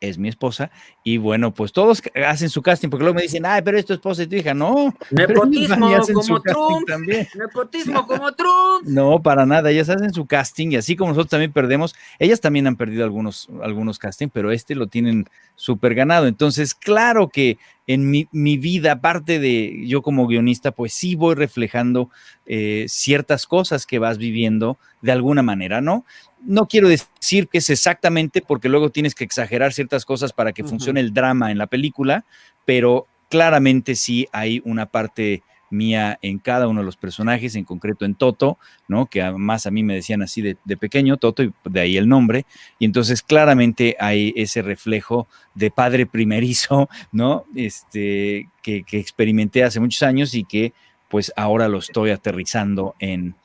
[0.00, 0.70] es mi esposa,
[1.02, 3.92] y bueno, pues todos hacen su casting, porque luego me dicen, ay, pero es tu
[3.92, 4.94] esposa y tu hija, no.
[5.10, 6.88] Nepotismo como Trump,
[7.34, 8.84] nepotismo como Trump.
[8.84, 12.66] No, para nada, ellas hacen su casting, y así como nosotros también perdemos, ellas también
[12.66, 18.10] han perdido algunos, algunos castings, pero este lo tienen súper ganado, entonces, claro que en
[18.10, 22.08] mi, vida, aparte de yo como guionista, pues sí voy reflejando
[22.46, 26.06] eh, ciertas cosas que vas viviendo de alguna manera, ¿no?
[26.46, 30.64] No quiero decir que es exactamente porque luego tienes que exagerar ciertas cosas para que
[30.64, 32.24] funcione el drama en la película,
[32.64, 38.04] pero claramente sí hay una parte mía en cada uno de los personajes, en concreto
[38.04, 39.06] en Toto, ¿no?
[39.06, 42.46] Que además a mí me decían así de, pequeño, Toto, y de ahí el nombre.
[42.78, 47.44] Y entonces claramente hay ese reflejo de padre primerizo, ¿no?
[47.56, 50.72] Este, que, experimenté hace muchos años y que
[51.08, 53.36] pues ahora lo estoy aterrizando en,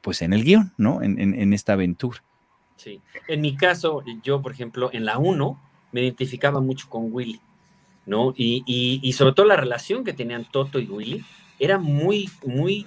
[0.00, 1.00] pues en el guion, ¿no?
[1.02, 2.22] en esta aventura.
[2.76, 3.00] Sí.
[3.28, 5.60] En mi caso, yo, por ejemplo, en la 1
[5.92, 7.40] me identificaba mucho con Willy,
[8.06, 8.34] ¿no?
[8.36, 11.24] Y, sobre todo la relación que tenían Toto y Willy
[11.58, 12.86] era muy, muy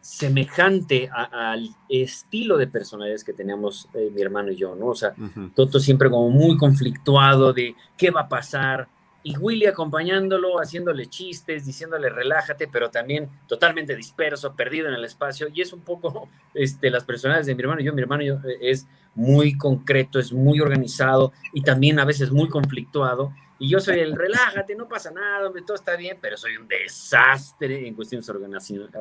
[0.00, 4.88] semejante al estilo de personalidades que teníamos eh, mi hermano y yo, ¿no?
[4.88, 5.14] O sea,
[5.54, 8.88] Toto siempre como muy conflictuado de qué va a pasar,
[9.22, 15.48] y Willy acompañándolo, haciéndole chistes, diciéndole relájate, pero también totalmente disperso, perdido en el espacio.
[15.52, 17.92] Y es un poco este, las personalidades de mi hermano yo.
[17.92, 23.34] Mi hermano eh, es muy concreto, es muy organizado y también a veces muy conflictuado.
[23.58, 27.86] y yo soy el relájate, no pasa nada, todo está bien, pero soy un desastre
[27.86, 28.94] en cuestiones organizacionales.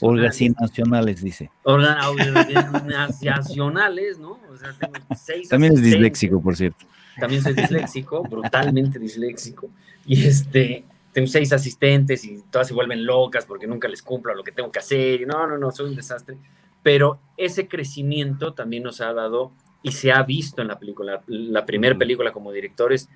[0.00, 1.50] Organizacionales, dice.
[1.64, 4.40] Organizacionales, ¿no?
[4.50, 6.86] O sea, tengo seis También es disléxico, por cierto.
[7.18, 9.70] También soy disléxico, brutalmente disléxico.
[10.06, 14.44] Y este, tengo seis asistentes y todas se vuelven locas porque nunca les cumplo lo
[14.44, 15.22] que tengo que hacer.
[15.22, 16.36] Y no, no, no, soy un desastre.
[16.82, 21.66] Pero ese crecimiento también nos ha dado y se ha visto en la película, la
[21.66, 23.08] primera película como directores,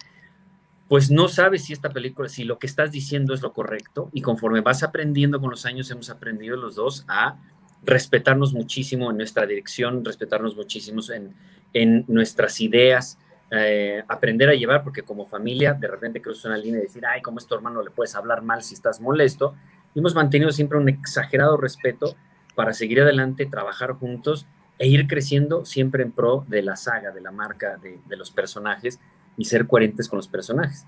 [0.89, 4.21] pues no sabes si esta película, si lo que estás diciendo es lo correcto y
[4.21, 7.37] conforme vas aprendiendo con los años hemos aprendido los dos a
[7.83, 11.35] respetarnos muchísimo en nuestra dirección, respetarnos muchísimo en,
[11.73, 13.19] en nuestras ideas,
[13.51, 17.23] eh, aprender a llevar, porque como familia de repente cruzas una línea y decir, ay,
[17.23, 19.55] como es tu hermano le puedes hablar mal si estás molesto,
[19.95, 22.17] y hemos mantenido siempre un exagerado respeto
[22.55, 24.47] para seguir adelante, trabajar juntos
[24.79, 28.31] e ir creciendo siempre en pro de la saga, de la marca, de, de los
[28.31, 28.99] personajes
[29.37, 30.85] y ser coherentes con los personajes.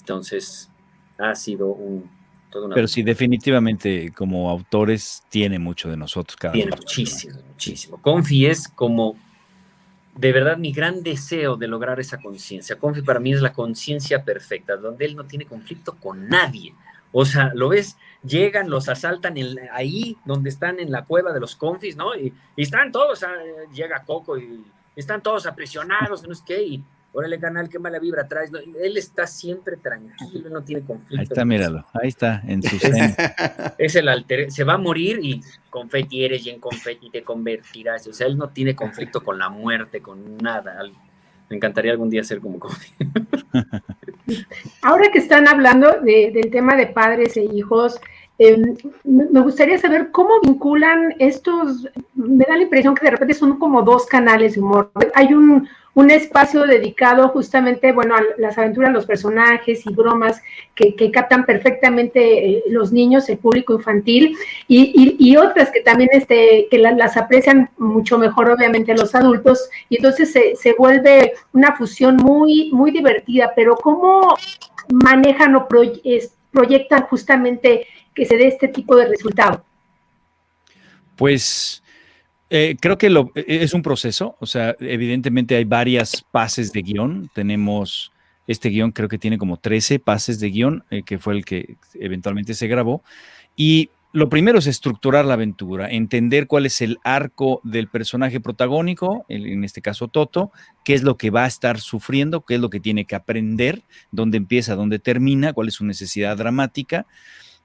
[0.00, 0.70] Entonces,
[1.18, 2.10] ha sido un...
[2.74, 8.02] Pero sí, definitivamente como autores tiene mucho de nosotros cada Tiene muchísimo, muchísimo.
[8.02, 9.16] Confi es como
[10.14, 12.78] de verdad mi gran deseo de lograr esa conciencia.
[12.78, 16.74] Confi para mí es la conciencia perfecta, donde él no tiene conflicto con nadie.
[17.12, 19.34] O sea, lo ves, llegan, los asaltan
[19.72, 22.14] ahí donde están en la cueva de los confis, ¿no?
[22.16, 23.24] Y, están todos,
[23.72, 24.64] llega Coco y
[24.96, 28.50] están todos aprisionados, no sé qué, y órale canal, qué mala vibra traes.
[28.80, 31.16] él está siempre tranquilo, no tiene conflicto.
[31.18, 33.16] Ahí está, míralo, ahí está, en su es,
[33.78, 38.06] es el alter, se va a morir y confeti eres y en confeti te convertirás.
[38.06, 40.78] O sea, él no tiene conflicto con la muerte, con nada.
[41.48, 42.94] Me encantaría algún día ser como confeti.
[44.82, 48.00] Ahora que están hablando del tema de padres e hijos,
[48.38, 53.58] em, me gustaría saber cómo vinculan estos, me da la impresión que de repente son
[53.58, 54.90] como dos canales de humor.
[55.14, 60.40] Hay un, un espacio dedicado justamente, bueno, a las aventuras, los personajes y bromas
[60.74, 64.36] que, captan perfectamente eh, los niños, el público infantil,
[64.68, 70.32] y, otras que también este, que las aprecian mucho mejor, obviamente, los adultos, y entonces
[70.32, 74.34] se, vuelve una fusión muy, muy divertida, pero ¿cómo
[74.88, 79.64] manejan o proyectan justamente que se dé este tipo de resultado?
[81.16, 81.82] Pues
[82.50, 87.30] eh, creo que e, es un proceso, o sea, evidentemente hay varias pases de guion.
[87.34, 88.12] Tenemos
[88.46, 91.76] este guion, creo que tiene como 13 pases de guion, eh, que fue el que
[91.94, 93.02] eventualmente se grabó.
[93.56, 99.24] Y lo primero es estructurar la aventura, entender cuál es el arco del personaje protagónico,
[99.28, 100.52] en este caso Toto,
[100.84, 103.80] qué es lo que va a estar sufriendo, qué es lo que tiene que aprender,
[104.10, 107.06] dónde empieza, dónde termina, cuál es su necesidad dramática.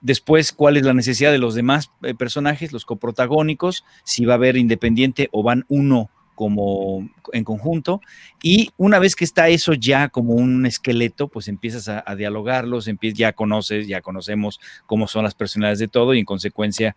[0.01, 4.37] Después, cuál es la necesidad de los demás eh, personajes, los coprotagónicos, si va a
[4.37, 7.99] haber independiente o van uno como en conjunto.
[8.43, 13.33] Y una vez que está eso ya como un esqueleto, pues empiezas a, dialogarlos, ya
[13.33, 16.95] conoces, ya conocemos cómo son las personalidades de todo y en consecuencia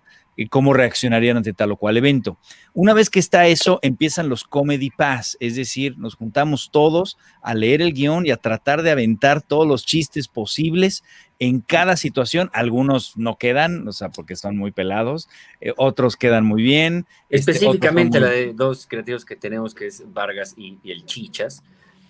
[0.49, 2.39] cómo reaccionarían ante tal o cual evento.
[2.73, 7.55] Una vez que está eso, empiezan los comedy pass, es decir, nos juntamos todos a
[7.55, 11.05] leer el guion y a tratar de aventar todos los chistes posibles
[11.39, 12.51] en cada situación.
[12.53, 15.29] Algunos no quedan, o sea, porque son muy pelados,
[15.61, 17.07] eh, otros quedan muy bien.
[17.29, 21.63] Este, Específicamente la de dos creativos que tenemos, que es Vargas y, y el Chichas,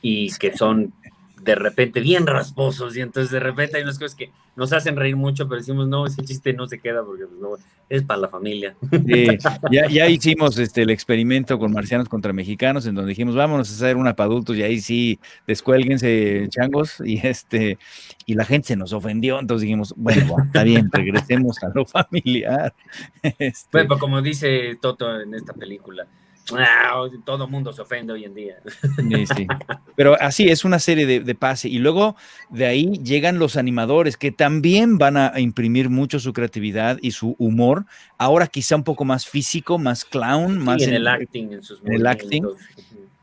[0.03, 0.93] y que son
[1.43, 5.17] de repente bien rasposos y entonces de repente hay unas cosas que nos hacen reír
[5.17, 7.51] mucho, pero decimos, no, ese chiste no se queda porque pues, no,
[7.89, 8.77] es para la familia.
[9.71, 13.75] ya, ya, hicimos este, el experimento con marcianos contra mexicanos en donde dijimos, vámonos a
[13.75, 17.79] hacer una para adultos y ahí sí, descuélguense changos y este,
[18.27, 22.75] y la gente se nos ofendió, entonces dijimos, bueno, está bien, regresemos a lo familiar.
[23.39, 26.07] Este, bueno, pues como dice Toto en esta película,
[26.53, 28.57] Ah, todo mundo se ofende hoy en día.
[29.97, 31.69] Pero así es una serie de, pase.
[31.69, 32.17] Y luego
[32.49, 37.37] de ahí llegan los animadores que también van a imprimir mucho su creatividad y su
[37.39, 37.87] humor.
[38.19, 42.07] Ahora quizá un poco más físico, más clown, más en, el acting, en sus el
[42.07, 42.45] acting.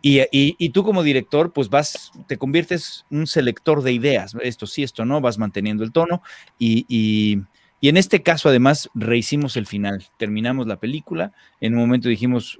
[0.01, 4.35] Y, tú como director, pues vas, te conviertes un selector de ideas.
[4.41, 6.21] Esto sí, esto no, vas manteniendo el tono
[6.57, 7.41] y y
[7.81, 10.05] en este caso, además, rehicimos el final.
[10.17, 11.31] Terminamos la película.
[11.61, 12.59] En un momento dijimos,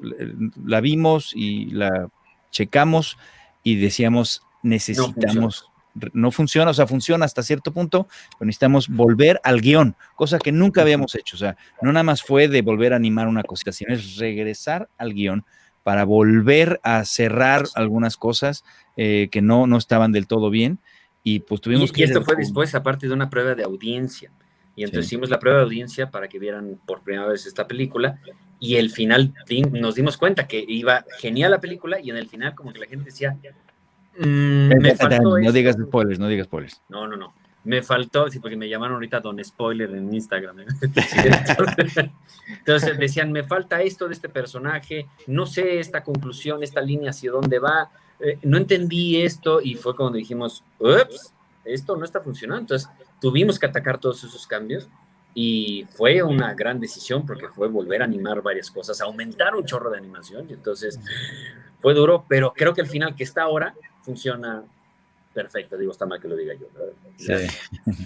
[0.64, 2.10] la vimos y la
[2.52, 3.18] checamos
[3.64, 5.70] y decíamos, necesitamos.
[6.14, 6.70] No funciona.
[6.70, 11.16] o sea, funciona hasta cierto punto, pero necesitamos volver al guion, cosa que nunca habíamos
[11.16, 11.36] hecho.
[11.36, 14.90] O sea, no nada más fue de volver a animar una cosita, sino es regresar
[15.00, 15.44] al guion
[15.82, 18.64] para volver a cerrar algunas cosas
[18.96, 20.78] eh, que no, no estaban del todo bien.
[21.24, 22.02] Y pues tuvimos que.
[22.02, 24.32] Y esto fue después, aparte de una prueba de audiencia.
[24.78, 28.22] Y entonces hicimos la prueba de audiencia para que vieran por primera vez esta película.
[28.60, 29.34] Y el final
[29.72, 32.86] nos dimos cuenta que iba genial la película y en el final como que la
[32.86, 33.38] gente decía,
[34.20, 36.82] Mm, no digas spoilers, no digas spoilers.
[36.90, 37.34] No, no, no.
[37.64, 40.58] Me faltó, sí, porque me llamaron ahorita Don Spoiler en Instagram.
[42.48, 47.32] Entonces decían, me falta esto de este personaje, no sé esta conclusión, esta línea hacia
[47.32, 47.90] dónde va,
[48.22, 51.34] eh, no entendí esto y fue cuando dijimos, ups,
[51.66, 52.62] esto no está funcionando.
[52.62, 54.90] Entonces tuvimos que atacar todos esos cambios
[55.34, 59.90] y fue una gran decisión porque fue volver a animar varias cosas, aumentar un chorro
[59.90, 61.00] de animación y entonces
[61.80, 64.64] fue duro, pero creo que el final que está ahora funciona
[65.34, 65.78] perfecto.
[65.78, 66.68] Digo, está mal que lo diga yo.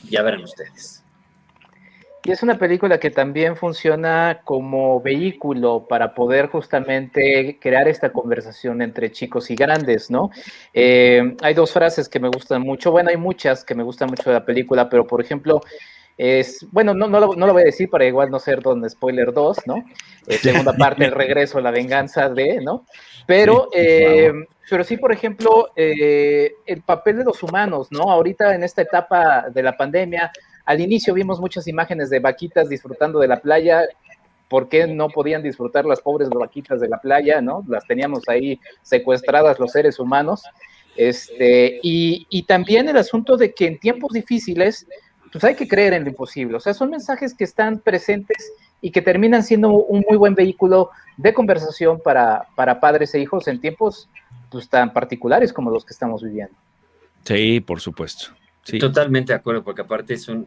[0.10, 1.04] Ya, verán ustedes.
[2.23, 8.84] Y es una película que también funciona como vehículo para poder justamente crear esta conversación
[8.84, 10.29] entre chicos y grandes, ¿no?
[10.71, 14.29] Eh, hay dos frases que me gustan mucho, bueno, hay muchas que me gustan mucho
[14.29, 15.62] de la película, pero por ejemplo,
[16.15, 18.88] es, bueno, no, no, lo, no lo voy a decir para igual no ser don
[18.88, 19.84] spoiler 2, ¿no?
[20.27, 22.86] Eh, segunda parte, el regreso, la venganza de, ¿no?
[23.25, 24.31] Pero, eh,
[24.69, 28.12] pero sí, por ejemplo, el papel de los humanos, ¿no?
[28.12, 30.31] Ahorita en esta etapa de la pandemia,
[30.65, 33.86] al inicio vimos muchas imágenes de vaquitas disfrutando de la playa.
[34.50, 37.63] ¿Por qué no podían disfrutar las pobres vaquitas de la playa, ¿no?
[37.67, 40.43] Las teníamos ahí secuestradas los seres humanos.
[40.97, 44.86] Este, y, y también el asunto de que en tiempos difíciles
[45.32, 46.58] pues hay que creer en lo imposible.
[46.58, 50.89] O sea, son mensajes que están presentes y que terminan siendo un muy buen vehículo
[51.17, 54.10] de conversación para, para padres e hijos en tiempos
[54.50, 56.54] pues, tan particulares como los que estamos viviendo.
[57.24, 58.32] Sí, por supuesto.
[58.63, 58.80] Sí.
[58.80, 60.45] Totalmente de acuerdo, porque aparte es, un,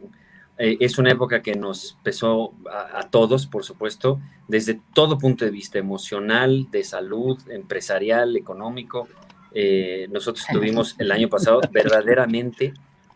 [0.57, 5.51] eh, es una época que nos pesó a, todos, por supuesto, desde todo punto de
[5.51, 9.07] vista emocional, de salud, empresarial, económico.
[9.53, 12.73] Eh, nosotros tuvimos el año pasado verdaderamente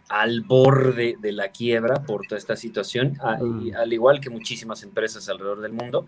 [0.09, 3.75] al borde de la quiebra por toda esta situación, mm.
[3.75, 6.07] al igual que muchísimas empresas alrededor del mundo,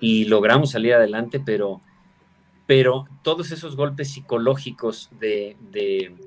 [0.00, 1.80] y logramos salir adelante, pero,
[2.68, 5.56] pero todos esos golpes psicológicos de,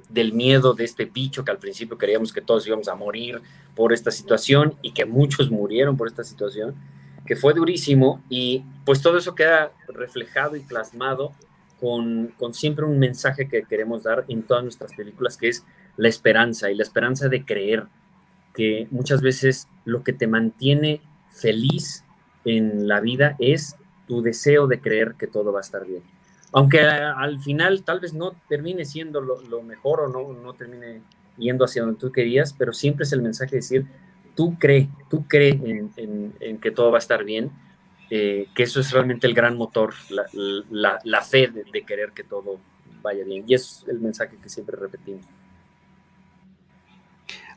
[0.10, 3.44] del miedo de este bicho que al principio creíamos que todos íbamos a morir
[3.76, 6.74] por esta situación y que muchos murieron por esta situación,
[7.28, 11.32] que fue durísimo, y pues todo eso queda reflejado y plasmado
[11.80, 15.64] con, con siempre un mensaje que queremos dar en todas nuestras películas, que es
[15.96, 17.86] la esperanza y la esperanza de creer
[18.56, 22.04] que muchas veces lo que te mantiene feliz
[22.46, 23.76] en la vida es
[24.08, 26.02] tu deseo de creer que todo va a estar bien.
[26.54, 31.02] Aunque al final tal vez no termine siendo lo, mejor o no, termine
[31.38, 33.86] yendo hacia donde tú querías, pero siempre es el mensaje de decir,
[34.36, 35.60] tú cree, tú cree
[35.96, 37.52] en, que todo va a estar bien,
[38.10, 42.60] eh, que eso es realmente el gran motor, la, fe de querer que todo
[43.02, 43.44] vaya bien.
[43.48, 45.26] Y es el mensaje que siempre repetimos.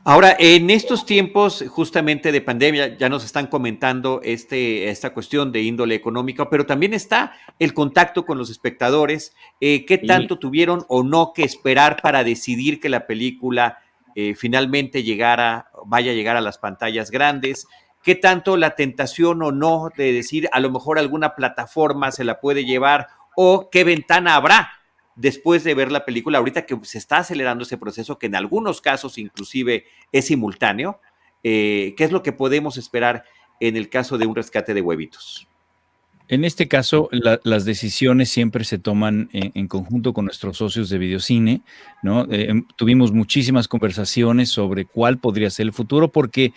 [0.07, 5.63] Ahora, en estos tiempos justamente de pandemia, ya nos están comentando este, esta cuestión de
[5.63, 9.33] índole económica, pero también está el contacto con los espectadores.
[9.59, 13.79] Eh, ¿Qué tanto tuvieron o no que esperar para decidir que la película
[14.13, 17.65] eh, finalmente llegara, vaya a llegar a las pantallas grandes?
[18.03, 22.39] ¿Qué tanto la tentación o no de decir a lo mejor alguna plataforma se la
[22.39, 24.69] puede llevar o qué ventana habrá
[25.15, 28.81] después de ver la película, ahorita que se está acelerando ese proceso, que en algunos
[28.81, 30.99] casos inclusive es simultáneo,
[31.43, 33.23] eh, ¿qué es lo que podemos esperar
[33.59, 35.47] en el caso de un rescate de huevitos?
[36.27, 41.61] En este caso, las decisiones siempre se toman en, conjunto con nuestros socios de videocine,
[42.01, 42.25] ¿no?
[42.31, 46.51] Eh, tuvimos muchísimas conversaciones sobre cuál podría ser el futuro, porque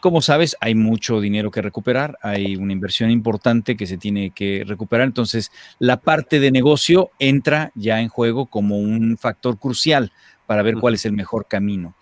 [0.00, 4.64] como sabes, hay mucho dinero que recuperar, hay una inversión importante que se tiene que
[4.66, 10.12] recuperar, entonces la parte de negocio entra ya en juego como un factor crucial
[10.46, 11.94] para ver cuál es el mejor camino.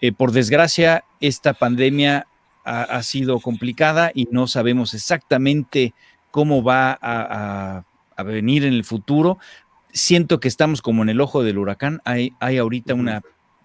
[0.00, 2.26] Eh, por desgracia, esta pandemia
[2.64, 5.94] ha, sido complicada y no sabemos exactamente
[6.30, 7.84] cómo va a,
[8.24, 9.38] venir en el futuro.
[9.92, 13.22] Siento que estamos como en el ojo del huracán, hay, hay ahorita una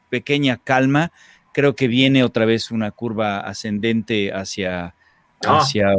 [0.10, 1.12] pequeña calma
[1.54, 4.94] creo que viene otra vez una curva ascendente hacia...
[5.46, 5.94] hacia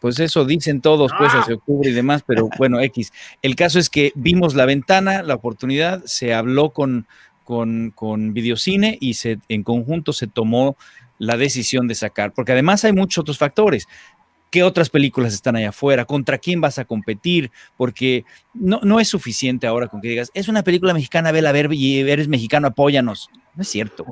[0.00, 3.10] Pues eso dicen todos, pues hacia octubre y demás, pero bueno, X.
[3.40, 7.06] El caso es que vimos la ventana, la oportunidad, se habló con,
[7.42, 10.76] con, con Videocine y se, en conjunto se tomó
[11.18, 13.88] la decisión de sacar, porque además hay muchos otros factores.
[14.54, 16.04] ¿Qué otras películas están allá afuera?
[16.04, 17.50] ¿Contra quién vas a competir?
[17.76, 21.52] Porque no, no es suficiente ahora con que digas, es una película mexicana, vela a
[21.52, 23.30] ver y eres mexicano, apóyanos.
[23.56, 24.06] No es cierto.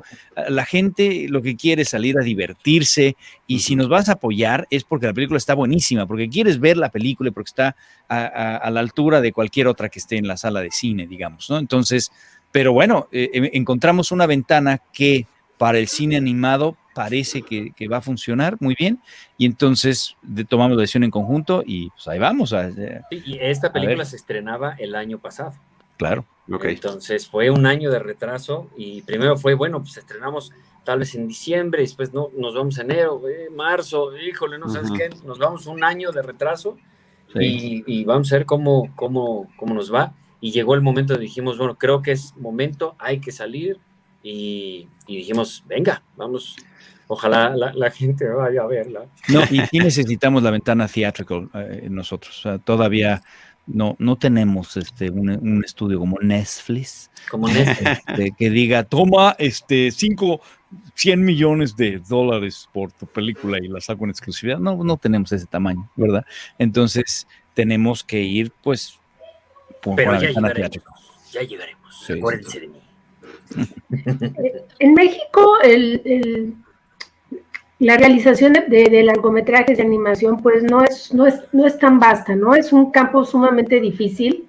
[0.49, 3.15] La gente lo que quiere es salir a divertirse
[3.47, 6.75] y si nos vas a apoyar es porque la película está buenísima, porque quieres ver
[6.75, 7.77] la película y porque está
[8.09, 11.57] a, la altura de cualquier otra que esté en la sala de cine, digamos, ¿no?
[11.57, 12.11] Entonces,
[12.51, 15.25] pero bueno, eh, em, encontramos una ventana que
[15.57, 19.01] para el cine animado parece que, va a funcionar muy bien
[19.37, 20.15] y entonces
[20.47, 22.53] tomamos la decisión en conjunto y pues ahí vamos.
[22.53, 22.69] A,
[23.09, 25.53] y esta película se estrenaba el año pasado.
[25.97, 26.25] Claro.
[26.47, 30.51] Entonces fue un año de retraso y primero fue, bueno, pues estrenamos
[30.83, 34.91] tal vez en diciembre, después no, nos vamos en enero, eh, marzo, híjole, no sabes
[34.91, 36.77] qué, nos vamos un año de retraso
[37.33, 40.13] y, vamos a ver cómo, cómo, cómo nos va.
[40.41, 43.79] Y llegó el momento donde dijimos, bueno, creo que es momento, hay que salir
[44.21, 46.57] y, dijimos, venga, vamos,
[47.13, 49.05] ojalá la, gente vaya a verla.
[49.29, 53.21] No, y, necesitamos la ventana theatrical eh, nosotros, todavía
[53.65, 57.09] no, no tenemos este, un, estudio como Netflix.
[57.29, 58.01] Como Netflix.
[58.07, 60.41] Este, que diga, toma este, cinco,
[60.95, 64.59] 100 millones de dólares por tu película y la saco en exclusividad.
[64.59, 66.25] No, no tenemos ese tamaño, ¿verdad?
[66.57, 68.99] Entonces tenemos que ir, pues,
[69.81, 72.09] por Pero ya llegaremos, ya llegaremos.
[72.09, 72.79] Acuérdense de mí.
[74.79, 76.55] En México, el
[77.79, 82.35] la realización de, largometrajes de animación pues no es, no, es, no es tan vasta,
[82.35, 82.55] ¿no?
[82.55, 84.47] Es un campo sumamente difícil.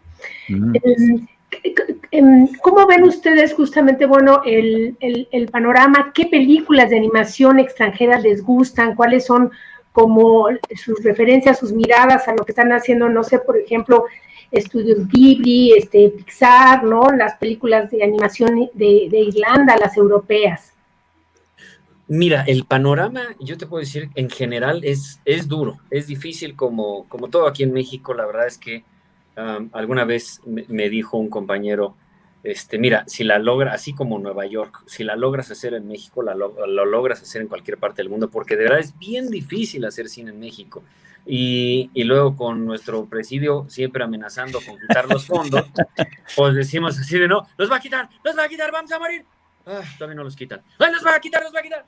[0.48, 0.76] Mm.
[2.10, 4.96] Em, ¿Cómo ven ustedes justamente, bueno, el,
[5.50, 6.12] panorama?
[6.14, 8.94] ¿Qué películas de animación extranjeras les gustan?
[8.94, 9.50] ¿Cuáles son
[9.92, 14.04] como sus referencias, sus miradas a lo que están haciendo, no sé, por ejemplo,
[14.50, 17.08] estudios Ghibli, este, Pixar, ¿no?
[17.16, 20.73] Las películas de animación de, de Irlanda, las europeas.
[22.06, 27.08] Mira, el panorama, yo te puedo decir, en general es, es duro, es difícil como,
[27.08, 28.12] como todo aquí en México.
[28.12, 28.84] La verdad es que
[29.36, 31.96] alguna vez me, dijo un compañero,
[32.42, 36.22] este, mira, si la logra, así como Nueva York, si la logras hacer en México,
[36.22, 39.84] la, lo, logras hacer en cualquier parte del mundo, porque de verdad es bien difícil
[39.84, 40.82] hacer cine en México.
[41.26, 45.64] Y, y luego con nuestro presidio siempre amenazando con quitar los fondos,
[46.36, 48.98] pues decimos así de no, los va a quitar, los va a quitar, vamos a
[48.98, 49.24] morir,
[49.64, 50.62] todavía no los quitan.
[50.78, 51.84] ¡Ay, los va a quitar, los va a quitar!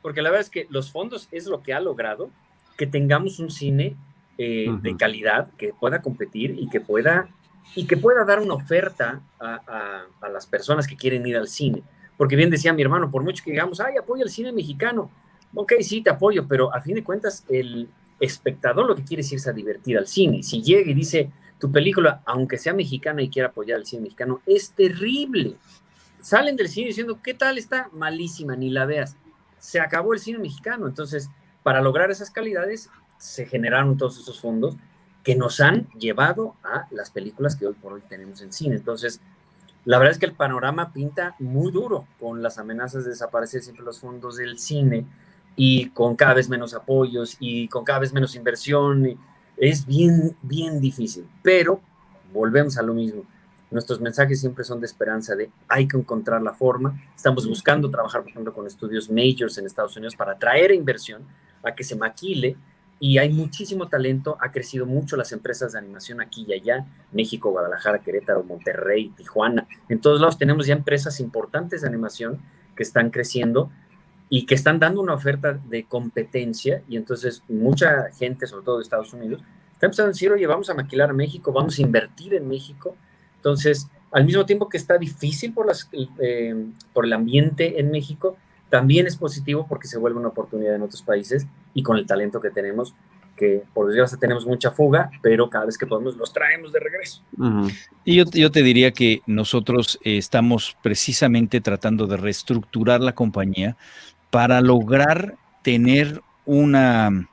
[0.00, 2.30] Porque la verdad es que los fondos es lo que ha logrado
[2.76, 3.96] que tengamos un cine
[4.38, 7.28] eh, de calidad que pueda competir y que pueda,
[7.76, 11.82] y que pueda dar una oferta a, a, las personas que quieren ir al cine.
[12.16, 15.10] Porque bien decía mi hermano, por mucho que digamos, ay, apoyo al cine mexicano.
[15.54, 17.88] Ok, sí, te apoyo, pero a fin de cuentas, el
[18.20, 20.42] espectador lo que quiere es irse a divertir al cine.
[20.42, 24.40] Si llega y dice, tu película, aunque sea mexicana y quiera apoyar al cine mexicano,
[24.46, 25.56] es terrible
[26.22, 27.90] salen del cine diciendo, ¿qué tal está?
[27.92, 29.16] Malísima, ni la veas.
[29.58, 30.86] Se acabó el cine mexicano.
[30.86, 31.28] Entonces,
[31.62, 34.76] para lograr esas calidades, se generaron todos esos fondos
[35.22, 38.76] que nos han llevado a las películas que hoy por hoy tenemos en cine.
[38.76, 39.20] Entonces,
[39.84, 43.84] la verdad es que el panorama pinta muy duro con las amenazas de desaparecer siempre
[43.84, 45.06] los fondos del cine
[45.56, 49.18] y con cada vez menos apoyos y con cada vez menos inversión.
[49.56, 51.80] Es bien, bien difícil, pero
[52.32, 53.24] volvemos a lo mismo.
[53.72, 57.00] Nuestros mensajes siempre son de esperanza, de hay que encontrar la forma.
[57.16, 61.22] Estamos buscando trabajar, por ejemplo, con estudios majors en Estados Unidos para traer inversión
[61.62, 62.56] a que se maquile.
[63.00, 67.50] Y hay muchísimo talento, ha crecido mucho las empresas de animación aquí y allá, México,
[67.50, 72.40] Guadalajara, Querétaro, Monterrey, Tijuana, en todos lados tenemos ya empresas importantes de animación
[72.76, 73.72] que están creciendo
[74.28, 76.82] y que están dando una oferta de competencia.
[76.88, 79.42] Y entonces mucha gente, sobre todo de Estados Unidos,
[79.72, 82.96] está empezando a decir, oye, vamos a maquilar a México, vamos a invertir en México
[83.42, 85.90] entonces, al mismo tiempo que está difícil por, las,
[86.20, 86.54] eh,
[86.92, 88.36] por el ambiente en México,
[88.70, 92.40] también es positivo porque se vuelve una oportunidad en otros países y con el talento
[92.40, 92.94] que tenemos,
[93.36, 97.20] que por desgracia tenemos mucha fuga, pero cada vez que podemos los traemos de regreso.
[98.04, 103.76] Y yo, te diría que nosotros eh, estamos precisamente tratando de reestructurar la compañía
[104.30, 107.28] para lograr tener una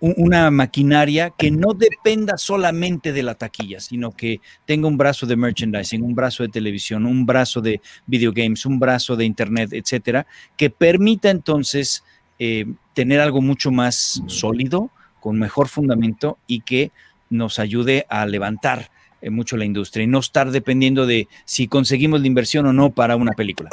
[0.00, 5.36] una maquinaria que no dependa solamente de la taquilla, sino que tenga un brazo de
[5.36, 10.26] merchandising, un brazo de televisión, un brazo de videogames, un brazo de internet, etcétera,
[10.56, 12.04] que permita entonces
[12.38, 14.90] eh, tener algo mucho más sólido,
[15.20, 16.92] con mejor fundamento y que
[17.28, 18.90] nos ayude a levantar
[19.22, 23.16] mucho la industria y no estar dependiendo de si conseguimos la inversión o no para
[23.16, 23.70] una película.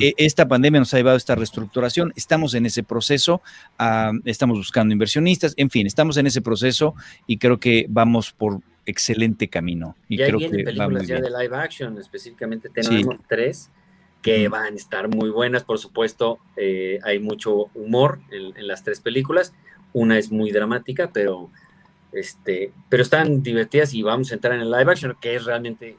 [0.00, 3.42] E, esta pandemia nos ha llevado a esta reestructuración, estamos en ese proceso,
[3.78, 6.94] ah, estamos buscando inversionistas, en fin, estamos en ese proceso
[7.26, 9.96] y creo que vamos por excelente camino.
[10.08, 13.70] Y ya creo vienen películas ya de live action, específicamente tenemos tres
[14.22, 19.00] que van a estar muy buenas, por supuesto, eh, hay mucho humor en las tres
[19.00, 19.52] películas,
[19.92, 21.50] una es muy dramática, pero
[22.12, 25.96] este, pero están divertidas y vamos a entrar en el live action, que es realmente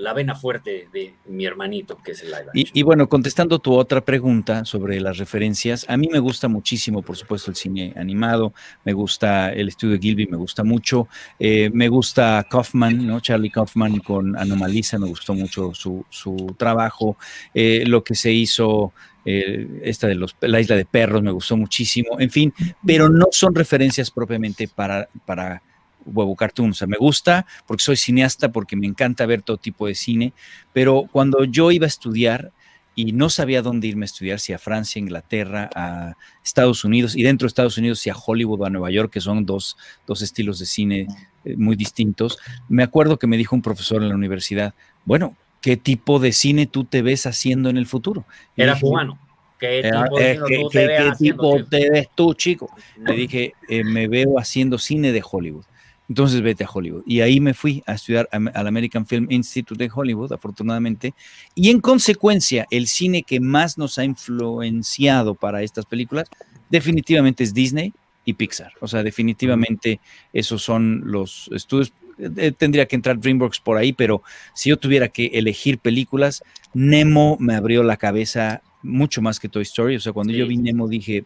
[0.00, 2.66] la vena fuerte de mi hermanito, que es el live action.
[2.72, 7.16] Y, bueno, contestando tu otra pregunta sobre las referencias, a mí me gusta muchísimo, por
[7.16, 8.52] supuesto, el cine animado,
[8.84, 13.20] me gusta el estudio de Gilby, me gusta mucho, eh, me gusta Kaufman, ¿no?
[13.20, 17.16] Charlie Kaufman con Anomalisa, me gustó mucho su, su trabajo,
[17.54, 18.92] eh, lo que se hizo
[19.24, 23.26] eh, esta de los, la isla de perros me gustó muchísimo, en fin, pero no
[23.30, 25.62] son referencias propiamente para, para
[26.06, 26.70] huevo cartoon.
[26.70, 30.32] O sea, me gusta porque soy cineasta, porque me encanta ver todo tipo de cine,
[30.72, 32.52] pero cuando yo iba a estudiar
[32.94, 37.22] y no sabía dónde irme a estudiar, si a Francia, Inglaterra, a Estados Unidos, y
[37.22, 39.76] dentro de Estados Unidos, si a Hollywood o a Nueva York, que son dos,
[40.06, 41.06] dos estilos de cine
[41.44, 42.38] eh, muy distintos,
[42.68, 44.74] me acuerdo que me dijo un profesor en la universidad,
[45.04, 48.24] bueno, ¿qué tipo de cine tú te ves haciendo en el futuro?
[48.56, 49.18] Era cubano.
[49.58, 52.70] ¿Qué tipo, de tú te, ves tipo te ves tú, chico?
[52.96, 55.64] Le dije, eh, me veo haciendo cine de Hollywood.
[56.10, 57.04] Entonces vete a Hollywood.
[57.06, 61.14] Y ahí me fui a estudiar al American Film Institute de Hollywood, afortunadamente.
[61.54, 66.28] Y en consecuencia, el cine que más nos ha influenciado para estas películas
[66.68, 67.92] definitivamente es Disney
[68.24, 68.72] y Pixar.
[68.80, 70.00] O sea, definitivamente
[70.32, 71.92] esos son los estudios.
[72.18, 76.42] Eh, tendría que entrar DreamWorks por ahí, pero si yo tuviera que elegir películas,
[76.74, 79.94] Nemo me abrió la cabeza mucho más que Toy Story.
[79.94, 81.24] O sea, cuando yo vi Nemo dije.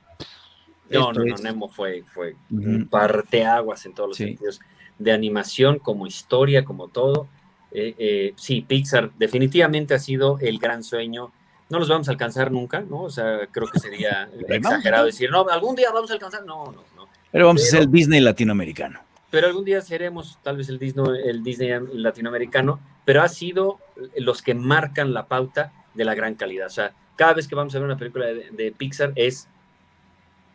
[0.90, 4.60] No, no, no, Nemo fue, fue un parteaguas en todos los sentidos.
[4.98, 7.28] De animación, como historia, como todo.
[7.72, 11.32] Eh, eh, sí, Pixar definitivamente ha sido el gran sueño.
[11.68, 13.02] No los vamos a alcanzar nunca, ¿no?
[13.02, 16.44] O sea, creo que sería exagerado decir, no, algún día vamos a alcanzar.
[16.44, 17.08] No, no, no.
[17.32, 19.00] Pero vamos a ser el Disney latinoamericano.
[19.30, 23.80] Pero algún día seremos tal vez el Disney, el Disney latinoamericano, pero ha sido
[24.16, 26.68] los que marcan la pauta de la gran calidad.
[26.68, 29.48] O sea, cada vez que vamos a ver una película de, Pixar es,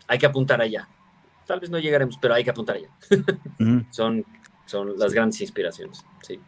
[0.07, 0.87] hay que apuntar allá.
[1.49, 2.89] Tal vez no llegaremos, pero hay que apuntar allá.
[3.89, 4.23] son,
[4.67, 6.39] son las grandes inspiraciones, sí.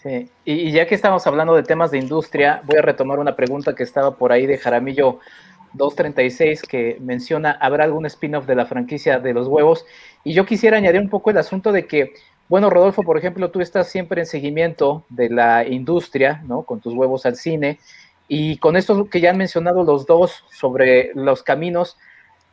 [0.00, 3.74] Sí, y, ya que estamos hablando de temas de industria, voy a retomar una pregunta
[3.74, 5.18] que estaba por ahí de Jaramillo
[5.72, 9.84] 236 que menciona, ¿habrá algún spin-off de la franquicia de los huevos?
[10.22, 12.14] Y yo quisiera añadir un poco el asunto de que,
[12.48, 16.62] bueno, Rodolfo, por ejemplo, tú estás siempre en seguimiento de la industria, ¿no?
[16.62, 17.80] Con tus huevos al cine.
[18.28, 21.96] Y con esto que ya han mencionado los dos sobre los caminos,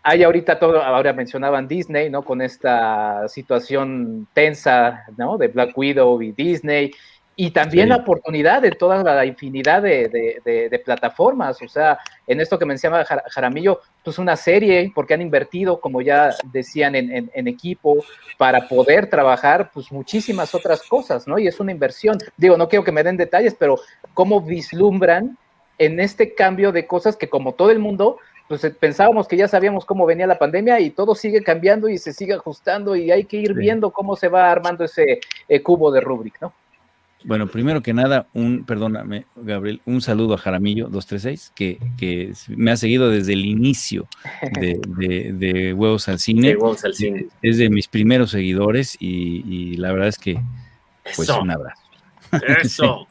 [0.04, 2.24] hay ahorita todo, ahora mencionaban Disney, ¿no?
[2.24, 5.38] Con esta situación tensa, ¿no?
[5.38, 6.91] De Black Widow y Disney.
[7.36, 11.62] Y también la oportunidad de toda la infinidad de, plataformas.
[11.62, 11.97] O sea,
[12.28, 17.32] en esto que mencionaba Jaramillo, pues una serie, porque han invertido, como ya decían, en,
[17.34, 18.04] en, equipo
[18.38, 21.39] para poder trabajar, pues muchísimas otras cosas, ¿no?
[21.39, 22.18] Y es una inversión.
[22.38, 23.80] Digo, no quiero que me den detalles, pero
[24.14, 25.38] ¿cómo vislumbran
[25.82, 28.18] en este cambio de cosas que como todo el mundo,
[28.52, 31.97] pues eh, pensábamos que ya sabíamos cómo venía la pandemia y todo sigue cambiando y
[31.97, 35.89] se sigue ajustando y hay que ir viendo cómo se va armando ese eh, cubo
[35.89, 36.52] de Rubrik, ¿no?
[37.24, 42.72] Bueno, primero que nada, un, perdóname, Gabriel, un saludo a Jaramillo 236, que, que me
[42.72, 44.06] ha seguido desde el inicio
[44.60, 46.49] de, Huevos al Cine.
[46.49, 47.28] De Huevos al Cine.
[47.41, 50.41] Es de mis primeros seguidores y, la verdad es que,
[51.16, 51.82] pues, un abrazo.
[52.62, 53.08] Eso.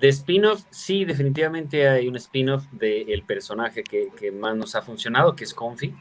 [0.00, 5.44] De spin-off, sí, definitivamente hay un spin-off del personaje que, más nos ha funcionado, que
[5.44, 5.94] es Confi.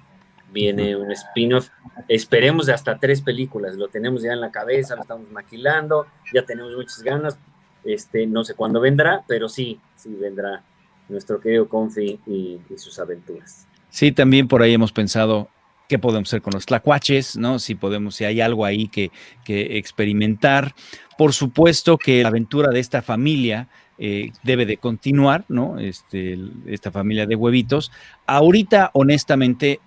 [0.51, 1.69] Viene un spin-off,
[2.07, 6.45] esperemos de hasta tres películas, lo tenemos ya en la cabeza, lo estamos maquilando, ya
[6.45, 7.37] tenemos muchas ganas.
[7.83, 10.63] Este, no sé cuándo vendrá, pero sí, sí vendrá
[11.07, 13.67] nuestro querido Confi y, sus aventuras.
[13.89, 15.49] Sí, también por ahí hemos pensado
[15.87, 17.59] qué podemos hacer con los tlacuaches, ¿no?
[17.59, 19.11] Si podemos, si hay algo ahí que,
[19.45, 20.73] que experimentar.
[21.17, 25.79] Por supuesto que la aventura de esta familia eh, debe de continuar, ¿no?
[25.79, 27.91] Este, esta familia de huevitos.
[28.25, 29.79] Ahorita, honestamente,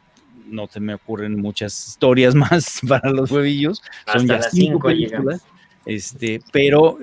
[0.46, 3.82] no se me ocurren muchas historias más para los huevillos.
[4.10, 5.44] Son ya cinco películas.
[5.84, 6.98] Este, pero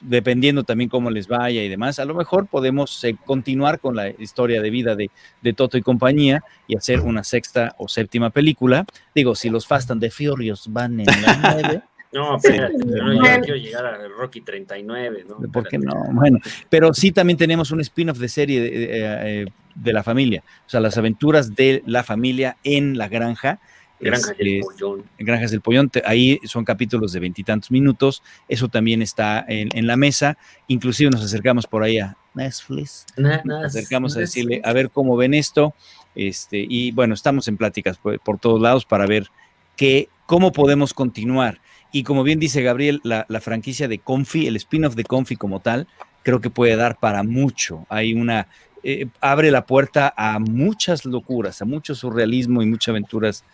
[0.00, 4.08] dependiendo también cómo les vaya y demás, a lo mejor podemos eh, continuar con la
[4.08, 5.10] historia de vida de,
[5.42, 8.86] de, Toto y compañía y hacer una sexta o séptima película.
[9.14, 11.82] Digo, si los Fast and the Furious van en la 9,
[12.12, 15.50] no, pero yo quiero llegar a Rocky 39, ¿no?
[15.50, 15.92] ¿Por qué no?
[16.12, 16.38] Bueno,
[16.68, 20.80] pero sí también tenemos un spin-off de serie de, eh, de, la familia, o sea,
[20.80, 23.60] las aventuras de la familia en la granja.
[23.98, 25.04] Granjas del Pollón.
[25.18, 29.96] Granjas del Pollón, ahí son capítulos de veintitantos minutos, eso también está en, en, la
[29.96, 30.36] mesa,
[30.66, 35.34] inclusive nos acercamos por ahí a Netflix, nos acercamos a decirle, a ver cómo ven
[35.34, 35.72] esto,
[36.16, 39.28] este, y bueno, estamos en pláticas por, por todos lados para ver
[39.76, 41.60] qué, cómo podemos continuar
[41.92, 45.86] y como bien dice Gabriel, la, franquicia de Confi, el spin-off de Confi como tal,
[46.22, 47.86] creo que puede dar para mucho.
[47.90, 48.48] Hay una,
[48.82, 53.44] eh, abre la puerta a muchas locuras, a mucho surrealismo y muchas aventuras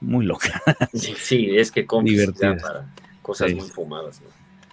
[0.00, 0.52] muy locas.
[0.94, 2.86] Sí, es que Confi para
[3.20, 4.22] cosas muy fumadas.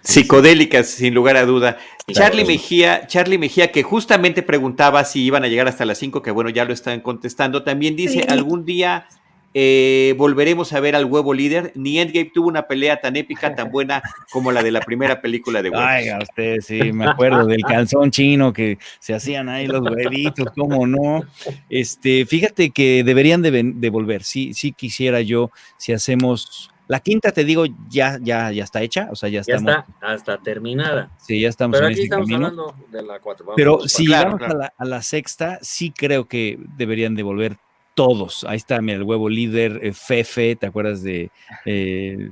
[0.02, 1.78] Psicodélicas, sin lugar a duda.
[2.10, 6.30] Charlie Mejía, Charlie Mejía, que justamente preguntaba si iban a llegar hasta las 5, que
[6.30, 9.06] bueno, ya lo están contestando, también dice, algún día
[9.52, 11.72] eh, volveremos a ver al huevo líder.
[11.74, 15.62] Ni Endgame tuvo una pelea tan épica, tan buena como la de la primera película
[15.62, 15.86] de huevos.
[15.86, 20.86] Ay, usted sí, me acuerdo del calzón chino que se hacían ahí los huevitos, cómo
[20.86, 21.22] no.
[21.68, 24.22] Este, fíjate que deberían de, volver.
[24.22, 29.08] Sí, sí quisiera yo, si hacemos La quinta, te digo, ya, ya, ya está hecha,
[29.12, 31.10] o sea, ya, ya está hasta terminada.
[31.18, 32.46] Sí, ya estamos Pero en aquí este estamos camino.
[32.48, 33.46] hablando de la 4.
[33.54, 34.54] Pero si claro, llegamos claro.
[34.54, 37.58] A, la, a la sexta, sí creo que deberían devolver
[38.00, 38.44] todos.
[38.44, 41.30] Ahí está, mira, el huevo líder, eh, Fefe, ¿te acuerdas de,
[41.66, 42.30] eh,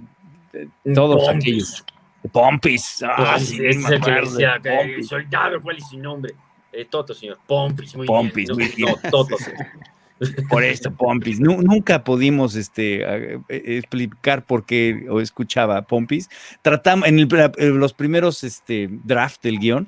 [0.52, 1.44] de todos Pompis.
[1.44, 1.84] aquellos?
[2.32, 3.02] Pompis.
[3.06, 6.32] Ah, Pompis, sí, es el que decía que soldado, ¿cuál es su nombre?
[6.72, 7.38] Eh, Toto, señor.
[7.46, 8.58] Pompis, muy Pompis, bien.
[8.58, 8.88] muy bien.
[9.02, 9.60] No, Toto, señor.
[10.48, 11.38] Por esto, Pompis.
[11.38, 16.30] Nu- nunca pudimos este, eh, explicar por qué o escuchaba Pompis.
[16.62, 19.86] Tratamos, en el- en los primeros este, draft del guion,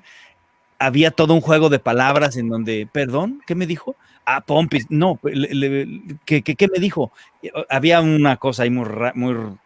[0.78, 3.96] había todo un juego de palabras en donde, perdón, ¿qué me dijo?
[4.36, 7.10] Ah, Pompis, no, le- le- ¿qué, qué, qué me dijo?
[7.68, 8.84] Había una cosa ahí muy,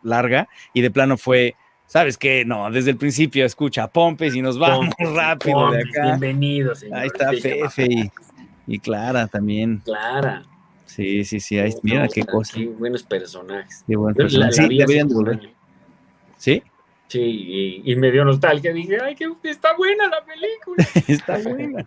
[0.02, 1.54] larga y de plano fue,
[1.86, 2.44] ¿sabes qué?
[2.44, 6.06] No, desde el principio escucha Pompis y nos vamos rápido de Pompis, acá.
[6.16, 6.98] Bienvenido, señor.
[6.98, 8.10] Ahí está Fefe y,
[8.66, 9.82] y Clara también.
[9.84, 10.44] Clara.
[10.86, 12.54] Sí, sí, sí, ahí, mira qué cosa.
[12.56, 13.84] Qué buenos personajes.
[13.86, 14.56] Qué buen Yo la- personaje.
[14.56, 15.38] la Sí, vi hace deberían un devolver.
[15.40, 15.50] año.
[16.38, 16.62] Sí,
[17.14, 17.20] Sí,
[17.84, 18.72] y, y me dio nostalgia.
[18.72, 20.84] Dije, ay, que está buena la película.
[21.06, 21.84] está buena.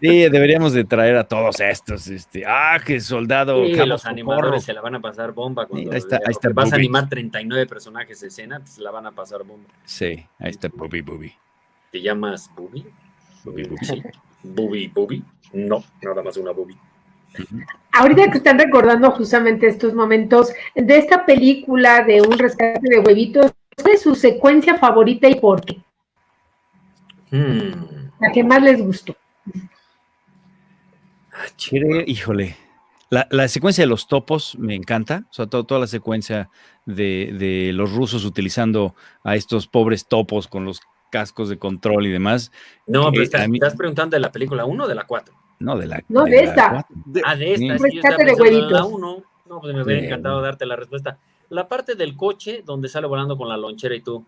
[0.00, 2.06] Sí, deberíamos de traer a todos estos.
[2.06, 3.66] Este, ah, que soldado.
[3.66, 6.48] Sí, los animadores se la van a pasar bomba cuando ahí está- ahí porque está
[6.52, 9.68] vas a animar 39 personajes de escena, pues se la van a pasar bomba.
[9.84, 11.32] Sí, ahí está Bobby Bobby.
[11.90, 12.86] ¿Te llamas Bubi?
[13.42, 13.84] Bobby, Bobby.
[13.84, 14.02] Sí.
[14.44, 15.24] Bubi, Bubi.
[15.54, 16.76] No, nada más una Bubi.
[17.90, 23.50] Ahorita que están recordando justamente estos momentos de esta película de un rescate de huevitos,
[23.76, 25.78] ¿cuál es su secuencia favorita y por qué?
[27.30, 28.10] Hmm.
[28.20, 29.14] La que más les gustó.
[31.32, 31.86] Ah, chico.
[31.86, 32.56] Creo- híjole.
[33.10, 36.50] La, la secuencia de los topos me encanta, o sea, to- toda la secuencia
[36.86, 40.80] de, de los rusos utilizando a estos pobres topos con los
[41.12, 42.50] cascos de control y demás.
[42.86, 45.32] No, pero estás, a mí- estás preguntando de la película 1 o de la 4.
[45.60, 46.02] No, de la.
[46.08, 46.70] No, de la esta.
[46.70, 46.96] cuatro.
[47.24, 47.78] Ah, de esta.
[47.78, 47.96] Sí.
[48.02, 48.82] yo de la huevitos.
[48.90, 49.22] 1.
[49.48, 51.18] No, pues me hubiera encantado darte la respuesta.
[51.50, 54.26] La parte del coche donde sale volando con la lonchera y tú.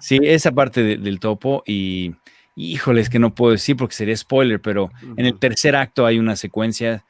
[0.00, 2.14] Sí, esa parte de- del topo y
[2.54, 6.18] híjole, es que no puedo decir porque sería spoiler, pero en el tercer acto hay
[6.18, 7.04] una secuencia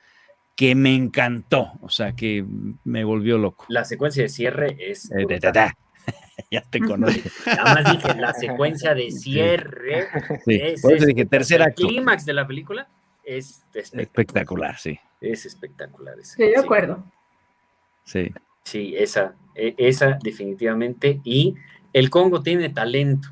[0.54, 2.44] que me encantó, o sea, que
[2.84, 3.66] me volvió loco.
[3.68, 5.10] La secuencia de cierre es.
[5.10, 5.40] Eh, da, brutal.
[5.40, 5.76] da, da.
[6.50, 7.28] ya te conozco.
[7.46, 10.08] Además dije, la secuencia de cierre.
[10.44, 11.86] Sí, es por eso dije tercer El acto.
[11.86, 12.88] clímax de la película
[13.24, 14.00] es espectacular.
[14.02, 16.18] Espectacular, sí, Es espectacular.
[16.18, 16.60] Estoy de Sí.
[16.60, 17.04] acuerdo.
[18.06, 18.32] Sí.
[18.64, 21.20] Sí, esa, e- esa definitivamente.
[21.22, 21.54] Y
[21.92, 23.28] el Congo tiene talento.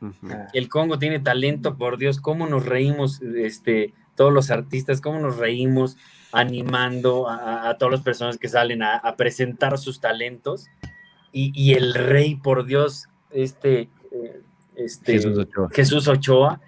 [0.00, 0.28] Ujú.
[0.52, 5.38] El Congo tiene talento, por Dios, cómo nos reímos, este, todos los artistas, cómo nos
[5.38, 5.96] reímos
[6.32, 10.66] animando a, todas las personas que salen a, a presentar sus talentos.
[11.32, 14.42] Y, y el rey, por Dios, este, eh,
[14.76, 15.68] este Jesús Ochoa.
[15.72, 16.60] Jesús Ochoa,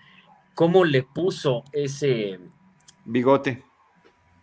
[0.55, 2.41] cómo le puso ese...
[3.05, 3.63] Bigote.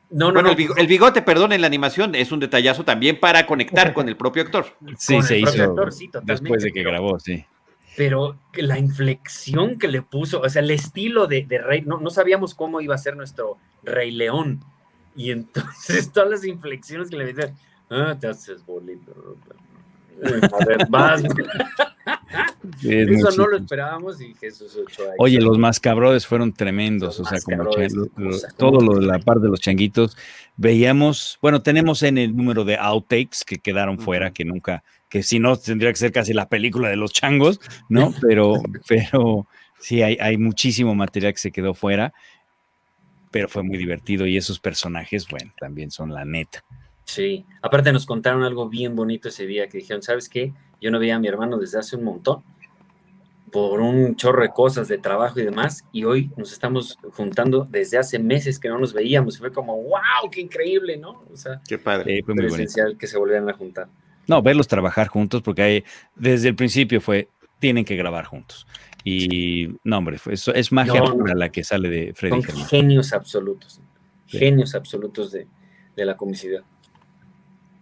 [0.10, 2.86] No, no, bueno, no, el, bigo- el bigote, perdón, en la animación es un detallazo
[2.86, 4.66] también para conectar con el propio actor.
[4.98, 7.46] Sí, con se hizo actor, sí, después de que pero- grabó, sí.
[7.98, 12.10] pero la inflexión que le puso, o sea, el estilo de, de Rey, no, no
[12.10, 14.62] sabíamos cómo iba a ser nuestro Rey León.
[15.16, 17.56] Y entonces todas las inflexiones que le decían,
[17.90, 19.14] ah, te haces bolito.
[20.24, 21.22] A ver, vas.
[22.80, 25.14] Sí, es muy Eso no lo esperábamos y Jesús Ochoa.
[25.20, 29.06] Oye, los mascabrodes fueron tremendos, Los o sea, como lo- lo- todo ¿cómo lo de
[29.06, 30.18] la parte de los changuitos.
[30.58, 35.40] Veíamos, bueno, tenemos en el número de outtakes que quedaron fuera, que nunca, que si
[35.40, 37.60] no tendría que ser casi la película de los changos,
[37.90, 38.14] ¿no?
[38.22, 39.48] Pero, pero
[39.80, 42.14] sí, hay, hay muchísimo material que se quedó fuera,
[43.32, 46.64] pero fue muy divertido y esos personajes, bueno, también son la neta.
[47.08, 50.54] Sí, aparte nos contaron algo bien bonito ese día, que dijeron, ¿sabes qué?
[50.82, 52.44] Yo no veía a mi hermano desde hace un montón,
[53.50, 57.98] por un chorro de cosas, de trabajo y demás, y hoy nos estamos juntando desde
[57.98, 61.24] hace meses que no nos veíamos, y fue como, wow, qué increíble, ¿no?
[61.32, 62.22] O sea, Qué padre.
[62.26, 63.88] Fue muy presencial que se volvieran a juntar.
[64.28, 65.84] No, verlos trabajar juntos, porque hay,
[66.14, 67.30] desde el principio fue,
[67.60, 68.68] tienen que grabar juntos.
[69.06, 71.18] Y no, hombre, fue, eso es magia No, no.
[71.20, 73.80] pura la que sale de Freddy Son genios absolutos,
[74.26, 74.40] Sí.
[74.40, 75.48] genios absolutos de,
[75.96, 76.64] de la comicidad.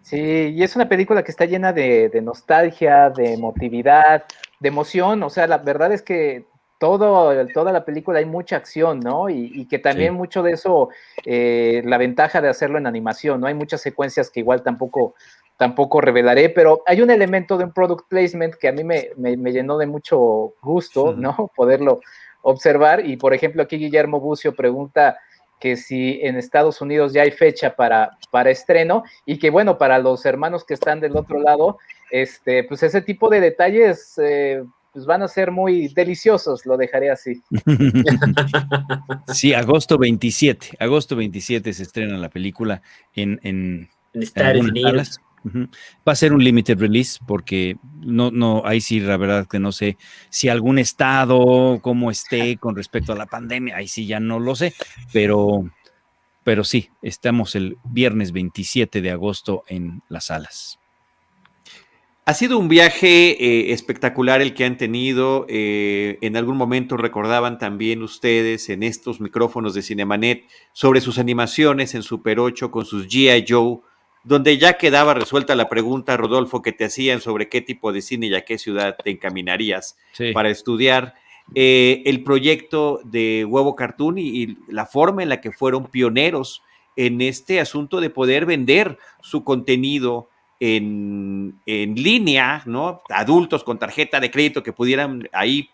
[0.06, 4.26] Sí, y es una película que está llena de, de nostalgia, de emotividad,
[4.60, 5.24] de emoción.
[5.24, 6.45] O sea, la verdad es que
[6.78, 9.30] todo, toda la película hay mucha acción, ¿no?
[9.32, 10.18] Y, y que también Sí.
[10.18, 10.89] mucho de eso,
[11.26, 13.47] eh, la ventaja de hacerlo en animación, ¿no?
[13.47, 15.16] Hay muchas secuencias que igual tampoco,
[15.58, 19.38] tampoco revelaré, pero hay un elemento de un product placement que a mí me, me-
[19.38, 21.14] me llenó de mucho gusto.
[21.14, 21.49] ¿no?
[21.56, 21.99] Poderlo
[22.43, 23.03] observar.
[23.03, 25.18] Y por ejemplo, aquí Guillermo Bucio pregunta
[25.60, 29.99] que si en Estados Unidos ya hay fecha para, para estreno y que bueno, para
[29.99, 31.78] los hermanos que están del otro lado,
[32.12, 37.10] este, pues ese tipo de detalles eh, pues van a ser muy deliciosos, lo dejaré
[37.10, 37.43] así.
[39.34, 40.78] Sí, agosto 27.
[40.80, 42.82] Agosto 27 se estrena la película
[43.14, 49.00] en, en, Estados algunas Va a ser un limited release porque no, no, ahí sí,
[49.00, 49.98] la verdad que no sé
[50.30, 54.56] si algún estado, cómo esté con respecto a la pandemia, ahí sí ya no lo
[54.56, 54.74] sé,
[55.14, 55.70] pero,
[56.43, 60.80] pero sí, estamos el viernes 27 de agosto en las salas.
[62.28, 65.46] Ha sido un viaje eh, espectacular el que han tenido.
[65.48, 71.93] Eh, en algún momento recordaban también ustedes en estos micrófonos de Cinemanet sobre sus animaciones
[71.93, 73.46] en Super 8 con sus G.I.
[73.48, 73.82] Joe,
[74.26, 78.28] donde ya quedaba resuelta la pregunta, Rodolfo, que te hacían sobre qué tipo de cine
[78.28, 79.97] y a qué ciudad te encaminarías
[80.34, 81.13] para estudiar.
[81.53, 86.63] Eh, el proyecto de Huevo Cartoon y la forma en la que fueron pioneros
[86.95, 90.28] en este asunto de poder vender su contenido
[90.59, 93.03] en, línea, ¿no?
[93.09, 95.69] Adultos con tarjeta de crédito que pudieran ahí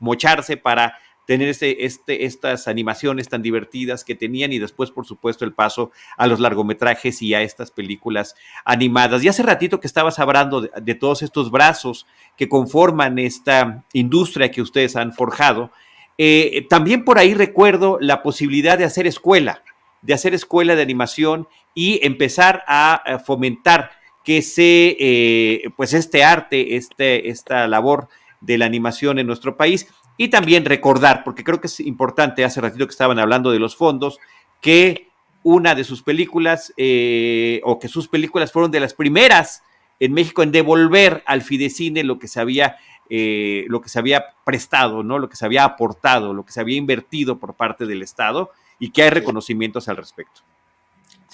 [0.00, 5.44] mocharse para tener este, este, estas animaciones tan divertidas que tenían y después, por supuesto,
[5.44, 9.22] el paso a los largometrajes y a estas películas animadas.
[9.24, 12.06] Y hace ratito que estabas hablando de, todos estos brazos
[12.36, 15.70] que conforman esta industria que ustedes han forjado,
[16.18, 19.62] eh, también por ahí recuerdo la posibilidad de hacer escuela,
[20.02, 23.90] de hacer escuela de animación y empezar a fomentar
[24.24, 28.08] que se, eh, pues este arte, este, esta labor
[28.40, 29.86] de la animación en nuestro país
[30.16, 33.76] y también recordar, porque creo que es importante, hace ratito que estaban hablando de los
[33.76, 34.18] fondos,
[34.60, 35.08] que
[35.42, 39.62] una de sus películas, eh, o que sus películas fueron de las primeras
[40.00, 42.76] en México en devolver al Fidecine lo que se había,
[43.10, 45.18] eh, lo que se había prestado, ¿no?
[45.18, 48.90] Lo que se había aportado, lo que se había invertido por parte del Estado, y
[48.90, 50.42] que hay reconocimientos al respecto.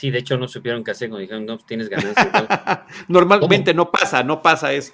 [0.01, 2.27] Sí, de hecho no supieron qué hacer cuando dijeron, no, pues tienes ganancias.
[3.09, 4.93] Normalmente no pasa, no pasa eso.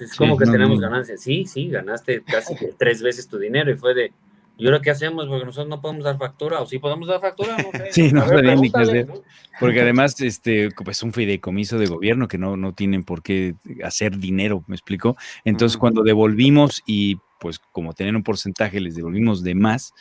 [0.00, 1.20] Es como que tenemos ganancias.
[1.20, 4.12] Sí, sí, ganaste casi tres veces tu dinero y fue de,
[4.58, 5.28] ¿y ahora qué hacemos?
[5.28, 8.60] Porque nosotros no podemos dar factura, o sí podemos dar factura, no Sí, no sabían
[8.60, 9.06] ni qué hacer.
[9.60, 14.18] Porque además, este, pues un fideicomiso de gobierno que no, no tienen por qué hacer
[14.18, 15.16] dinero, ¿me explico?
[15.44, 19.94] Entonces, cuando devolvimos y pues como tenían un porcentaje, les devolvimos de más,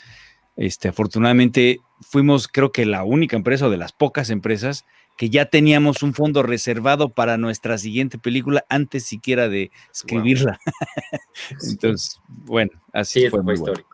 [0.59, 4.85] este, afortunadamente fuimos, creo que la única empresa o de las pocas empresas
[5.17, 10.59] que ya teníamos un fondo reservado para nuestra siguiente película antes siquiera de escribirla.
[11.61, 13.89] Entonces, bueno, así fue, muy histórico.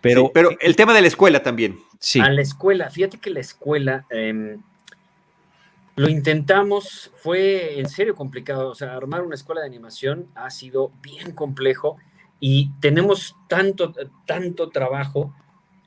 [0.00, 1.78] Pero, pero el tema de la escuela también.
[2.00, 2.18] Sí.
[2.18, 4.60] A la escuela, fíjate que la escuela em,
[5.94, 8.70] lo intentamos, fue en serio complicado.
[8.70, 11.98] O sea, armar una escuela de animación ha sido bien complejo
[12.40, 13.94] y tenemos tanto,
[14.26, 15.32] tanto trabajo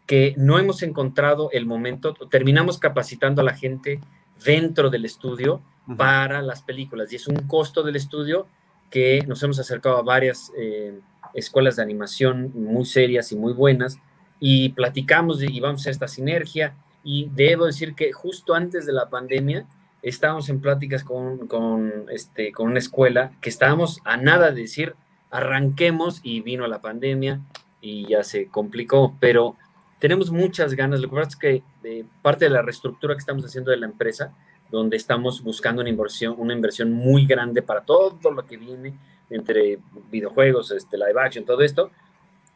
[0.08, 4.00] que no hemos encontrado el momento, terminamos capacitando a la gente
[4.44, 5.62] dentro del estudio
[5.98, 7.12] para las películas.
[7.12, 8.48] Y es un costo del estudio
[8.90, 10.98] que nos hemos acercado a varias eh,
[11.34, 14.00] escuelas de animación muy serias y muy buenas
[14.40, 16.74] y platicamos y vamos a esta sinergia.
[17.04, 19.66] Y debo decir que justo antes de la pandemia
[20.02, 24.96] estábamos en pláticas con, con, este, con una escuela que estábamos a nada de decir
[25.30, 27.42] arranquemos y vino la pandemia
[27.82, 29.56] y ya se complicó, pero
[30.00, 31.00] tenemos muchas ganas.
[31.00, 33.86] Lo que pasa es que de parte de la reestructura que estamos haciendo de la
[33.86, 34.34] empresa,
[34.70, 38.94] donde estamos buscando una inversión, una inversión muy grande para todo lo que viene
[39.30, 39.80] entre
[40.12, 41.92] videojuegos, este, live action, todo esto,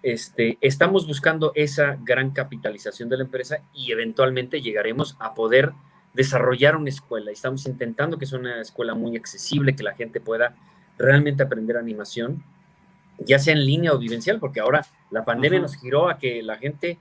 [0.03, 5.73] este, estamos buscando esa gran capitalización de la empresa y eventualmente llegaremos a poder
[6.13, 7.31] desarrollar una escuela.
[7.31, 10.55] Estamos intentando que sea una escuela muy accesible, que la gente pueda
[10.97, 12.43] realmente aprender animación,
[13.19, 16.57] ya sea en línea o vivencial, porque ahora la pandemia nos giró a que la
[16.57, 16.99] gente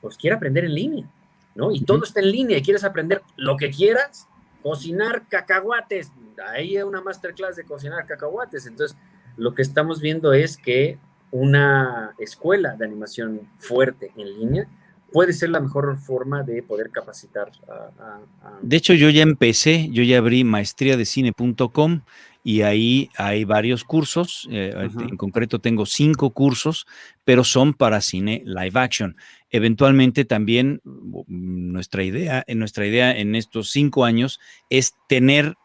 [0.00, 1.10] pues quiere aprender en línea,
[1.54, 1.72] ¿no?
[1.72, 4.26] Y todo está en línea y quieres aprender lo que quieras,
[4.62, 6.12] cocinar cacahuates,
[6.50, 8.96] ahí hay una masterclass de cocinar cacahuates, entonces
[9.36, 10.98] lo que estamos viendo es que
[11.30, 14.68] una escuela de animación fuerte en línea
[15.12, 18.20] puede ser la mejor forma de poder capacitar a,
[18.62, 22.02] De hecho, yo ya empecé, yo ya abrí maestría de cine.com
[22.44, 26.86] y ahí hay varios cursos, eh, en concreto tengo cinco cursos,
[27.24, 29.16] pero son para cine live action.
[29.50, 30.80] Eventualmente también
[31.26, 35.56] nuestra idea, en nuestra idea en estos cinco años es tener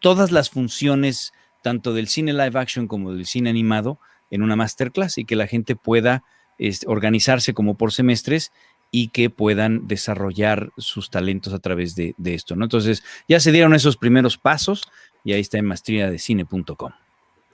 [0.00, 3.98] todas las funciones, tanto del cine live action como del cine animado,
[4.30, 6.22] en una masterclass y que la gente pueda
[6.58, 8.52] este, organizarse como por semestres
[8.90, 12.64] y que puedan desarrollar sus talentos a través de, esto, ¿no?
[12.64, 14.82] Entonces, ya se dieron esos primeros pasos
[15.24, 16.92] y ahí está en maestría de cine.com.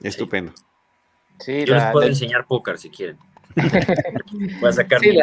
[0.01, 0.53] Estupendo.
[1.39, 3.17] Sí, Yo les puedo enseñar póker si quieren.
[4.61, 5.17] Voy a sacar mi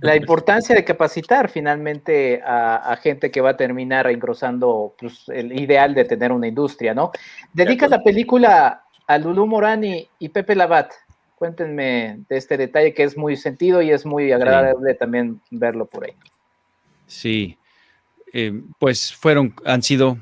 [0.00, 5.94] la importancia de capacitar finalmente a, gente que va a terminar engrosando pues, el ideal
[5.94, 7.12] de tener una industria, ¿no?
[7.52, 10.92] Dedica la película a Lulú Morani y Pepe Labat.
[11.40, 16.04] Cuéntenme de este detalle que es muy sentido y es muy agradable también verlo por
[16.04, 16.12] ahí.
[17.06, 17.56] Sí,
[18.34, 20.18] eh, pues fueron, han sido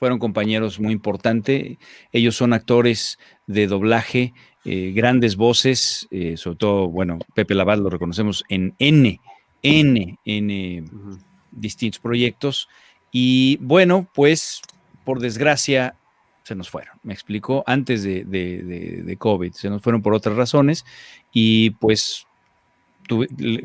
[0.00, 1.76] fueron compañeros muy importantes.
[2.10, 4.34] Ellos son actores de doblaje,
[4.64, 9.20] eh, grandes voces, eh, sobre todo, bueno, Pepe Laval lo reconocemos en N,
[9.62, 10.84] N, N
[11.52, 12.68] distintos proyectos.
[13.12, 14.60] Y bueno, pues
[15.04, 15.94] por desgracia
[16.48, 20.86] se nos fueron, me explicó, antes de, de, COVID, se nos fueron por otras razones
[21.30, 22.26] y pues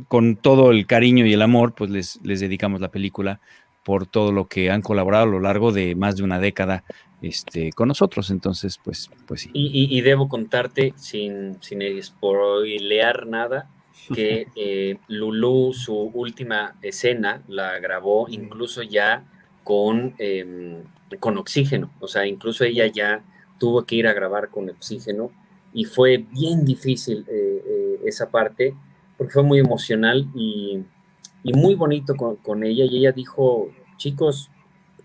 [0.09, 3.39] con todo el cariño y el amor, pues les, les dedicamos la película
[3.85, 6.83] por todo lo que han colaborado a lo largo de más de una década
[7.21, 8.29] este, con nosotros.
[8.29, 9.49] Entonces, pues, pues sí.
[9.53, 13.69] Y, debo contarte, sin, sin spoilear nada,
[14.13, 19.23] que eh, Lulu, su última escena, la grabó incluso ya
[19.63, 20.83] con, em,
[21.19, 21.91] con oxígeno.
[21.99, 23.23] O sea, incluso ella ya
[23.59, 25.31] tuvo que ir a grabar con oxígeno
[25.73, 28.75] y fue bien difícil eh, eh, esa parte
[29.17, 30.83] porque fue muy emocional y
[31.43, 32.85] y muy bonito con, ella.
[32.85, 34.49] Y ella dijo, chicos,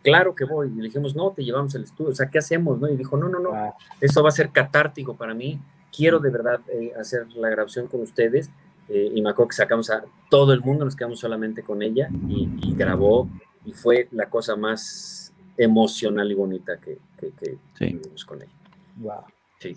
[0.02, 0.68] claro que voy.
[0.68, 2.10] Y le dijimos, no, te llevamos al estudio.
[2.10, 2.78] O sea, ¿qué hacemos?
[2.80, 2.88] No?
[2.88, 3.74] Y dijo, no, no, no, ah.
[4.00, 5.60] eso va a ser catártico para mí.
[5.94, 8.50] Quiero de verdad eh, hacer la grabación con ustedes.
[8.90, 12.72] Y me acuerdo que sacamos a todo el mundo, nos quedamos solamente con ella y,
[12.74, 13.28] grabó.
[13.66, 18.52] Y fue la cosa más emocional y bonita que, que, tuvimos con ella.
[18.96, 19.24] Wow.
[19.58, 19.76] Sí.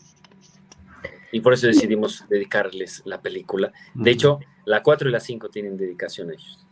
[1.32, 3.72] Y por eso decidimos dedicarles la película.
[3.94, 6.66] De hecho, la 4 y la 5 tienen dedicación a ellos.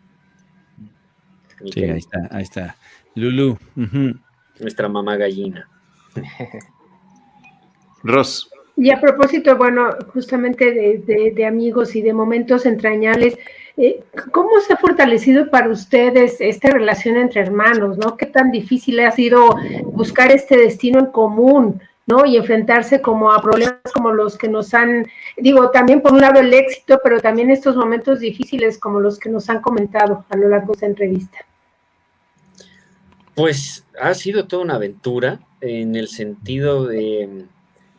[1.73, 2.77] Sí, ahí está, ahí está.
[3.15, 3.57] Lulu.
[4.59, 5.69] Nuestra mamá gallina.
[8.03, 8.49] Ross.
[8.75, 13.37] Y a propósito, bueno, justamente de, amigos y de momentos entrañables,
[14.31, 18.17] ¿cómo se ha fortalecido para ustedes esta relación entre hermanos, no?
[18.17, 19.55] ¿Qué tan difícil ha sido
[19.85, 21.81] buscar este destino en común?
[22.05, 22.25] ¿no?
[22.25, 25.05] Y enfrentarse como a problemas como los que nos han,
[25.37, 29.29] digo, también por un lado el éxito, pero también estos momentos difíciles como los que
[29.29, 31.37] nos han comentado a lo largo de esta entrevista.
[33.35, 37.45] Pues ha sido toda una aventura en el sentido de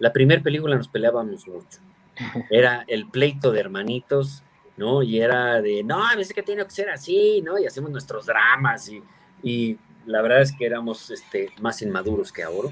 [0.00, 1.78] la primera película nos peleábamos mucho.
[2.50, 4.42] Era el pleito de hermanitos,
[4.80, 5.02] ¿no?
[5.02, 7.58] Y era de, no, a veces que tiene que ser así, ¿no?
[7.58, 9.02] Y hacemos nuestros dramas y,
[9.42, 12.70] y la verdad es que éramos este, más inmaduros que ahora,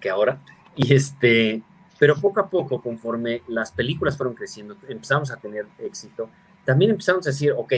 [0.00, 0.40] que ahora.
[0.74, 1.62] Y este,
[1.98, 6.30] pero poco a poco, conforme las películas fueron creciendo, empezamos a tener éxito,
[6.64, 7.74] también empezamos a decir, ok,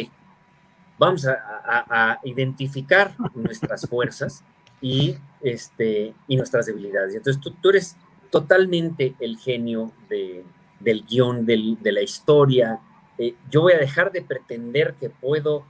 [0.96, 4.44] vamos a, identificar nuestras fuerzas
[4.80, 7.12] y, este, y nuestras debilidades.
[7.16, 7.96] Entonces tú, tú eres
[8.30, 10.44] totalmente el genio de,
[10.78, 12.78] del guion, del, de la historia.
[13.18, 15.64] Eh, yo voy a dejar de pretender que puedo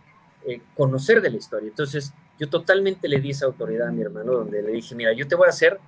[0.47, 1.69] eh, conocer de la historia.
[1.69, 5.27] Entonces yo totalmente le di esa autoridad a mi hermano, donde le dije, mira, yo
[5.29, 5.79] te voy a hacer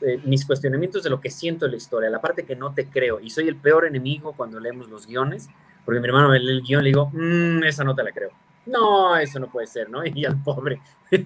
[0.00, 2.86] eh, mis cuestionamientos de lo que siento en la historia, la parte que no te
[2.86, 5.48] creo, y soy el peor enemigo cuando leemos los guiones,
[5.84, 8.12] porque mi hermano me lee el guion y le digo, mm, esa no te la
[8.12, 8.30] creo.
[8.66, 10.02] No, eso no puede ser, ¿no?
[10.06, 10.80] Y al pobre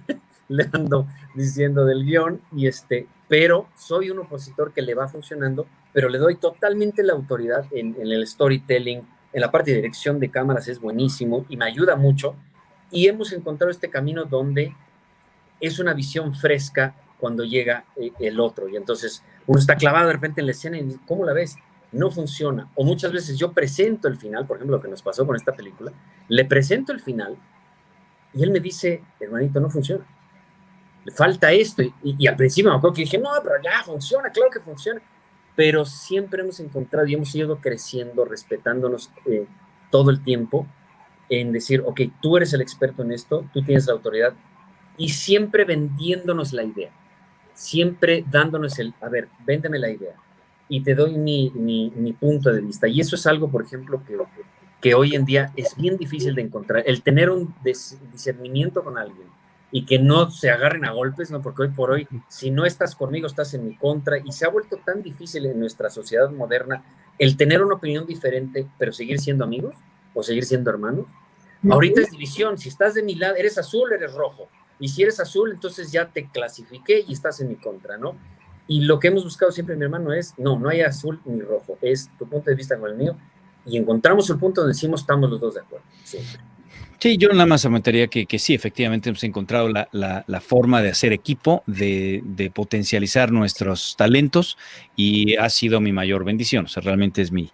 [0.49, 5.67] le ando diciendo del guion, y este, pero soy un opositor que le va funcionando,
[5.91, 9.03] pero le doy totalmente la autoridad en, en el storytelling,
[9.33, 12.35] en la parte de dirección de cámaras es buenísimo y me ayuda mucho,
[12.91, 14.75] y hemos encontrado este camino donde
[15.59, 18.69] es una visión fresca cuando llega eh, el otro.
[18.69, 21.55] Y entonces uno está clavado de repente en la escena y ¿cómo la ves?
[21.91, 22.69] No funciona.
[22.75, 25.53] O muchas veces yo presento el final, por ejemplo, lo que nos pasó con esta
[25.53, 25.91] película,
[26.27, 27.37] le presento el final
[28.33, 30.05] y él me dice, hermanito, no funciona.
[31.05, 31.83] Le falta esto.
[32.03, 35.01] Y, al principio me acuerdo que dije, no, pero ya funciona, claro que funciona.
[35.55, 39.45] Pero siempre hemos encontrado y hemos ido creciendo, respetándonos eh,
[39.91, 40.67] todo el tiempo
[41.29, 44.33] en decir, ok, tú eres el experto en esto, tú tienes la autoridad
[44.97, 46.91] y siempre vendiéndonos la idea
[47.53, 50.15] siempre dándonos el, a ver, véndeme la idea
[50.69, 52.87] y te doy mi, mi, punto de vista.
[52.87, 54.17] Y eso es algo, por ejemplo, que,
[54.81, 56.83] que hoy en día es bien difícil de encontrar.
[56.85, 57.53] El tener un
[58.11, 59.27] discernimiento con alguien
[59.75, 61.41] y que no se agarren a golpes, ¿no?
[61.41, 64.19] Porque hoy por hoy, si no estás conmigo, estás en mi contra.
[64.19, 66.85] Y se ha vuelto tan difícil en nuestra sociedad moderna
[67.17, 69.75] el tener una opinión diferente, pero seguir siendo amigos
[70.13, 71.07] o seguir siendo hermanos.
[71.67, 72.57] Ahorita es división.
[72.57, 74.47] Si estás de mi lado, eres azul, eres rojo
[74.79, 78.15] y si eres azul, entonces ya te clasifiqué y estás en mi contra, ¿no?
[78.67, 81.77] Y lo que hemos buscado siempre, mi hermano, es, no, no hay azul ni rojo,
[81.81, 83.17] es tu punto de vista con el mío,
[83.65, 85.85] y encontramos el punto donde decimos estamos los dos de acuerdo.
[87.03, 90.91] Sí, yo nada más aumentaría que, que sí, efectivamente hemos encontrado la, la, forma de
[90.91, 94.57] hacer equipo, de, de, potencializar nuestros talentos
[94.95, 96.63] y ha sido mi mayor bendición.
[96.63, 97.51] O sea, realmente es mi,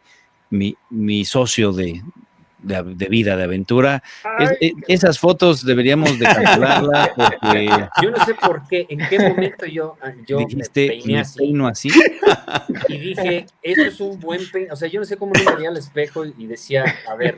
[0.52, 2.04] mi, mi socio de,
[2.62, 4.04] de, vida, de aventura.
[4.62, 7.70] E, esas fotos deberíamos de calcularlas porque...
[8.04, 11.90] Yo no sé por qué, en qué momento yo, ah, yo Dijiste, me peino así.
[12.88, 14.76] Y dije, esto es un buen peino.
[14.76, 17.38] O sea, yo no sé cómo me veía al espejo y decía, a ver,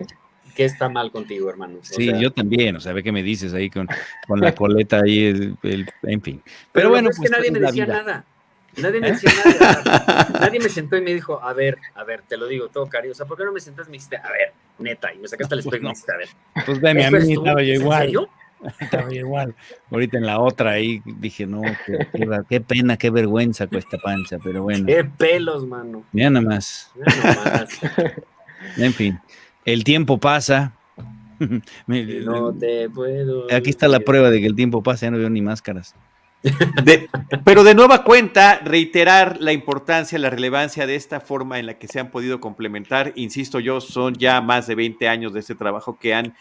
[0.51, 1.79] qué está mal contigo, hermano.
[1.81, 3.87] sí, yo también, o sea, ve que me dices ahí con,
[4.27, 5.55] con la coleta ahí,
[6.03, 6.41] en fin.
[6.71, 8.25] Pero, bueno, es que pues, nadie me decía nada.
[8.77, 9.11] Nadie me ¿Eh?
[9.11, 10.27] decía nada.
[10.39, 13.11] Nadie me sentó y me dijo, a ver, a ver, te lo digo todo, cariño.
[13.11, 15.13] O sea, ¿por qué no me sentas y me dijiste, a ver, neta?
[15.13, 16.29] Y me sacaste el espejo y me dijiste, a ver.
[16.65, 18.01] Pues ve, mi amigo, estaba yo igual.
[18.01, 18.29] ¿En serio?
[18.79, 19.55] Estaba yo igual.
[19.89, 21.63] Ahorita en la otra ahí dije, no,
[22.47, 24.85] qué, pena, qué vergüenza con esta pancha, pero bueno.
[24.85, 26.05] Qué pelos, mano.
[26.13, 26.91] Ya nada más.
[28.77, 29.19] en fin,
[29.65, 30.73] el tiempo pasa.
[31.87, 33.47] no te puedo.
[33.53, 35.95] Aquí está la prueba de que el tiempo pasa, ya no veo ni máscaras
[37.43, 41.87] pero de nueva cuenta, reiterar la importancia, la relevancia de esta forma en la que
[41.87, 43.13] se han podido complementar.
[43.15, 46.35] Insisto yo, son ya más de 20 años de este trabajo que han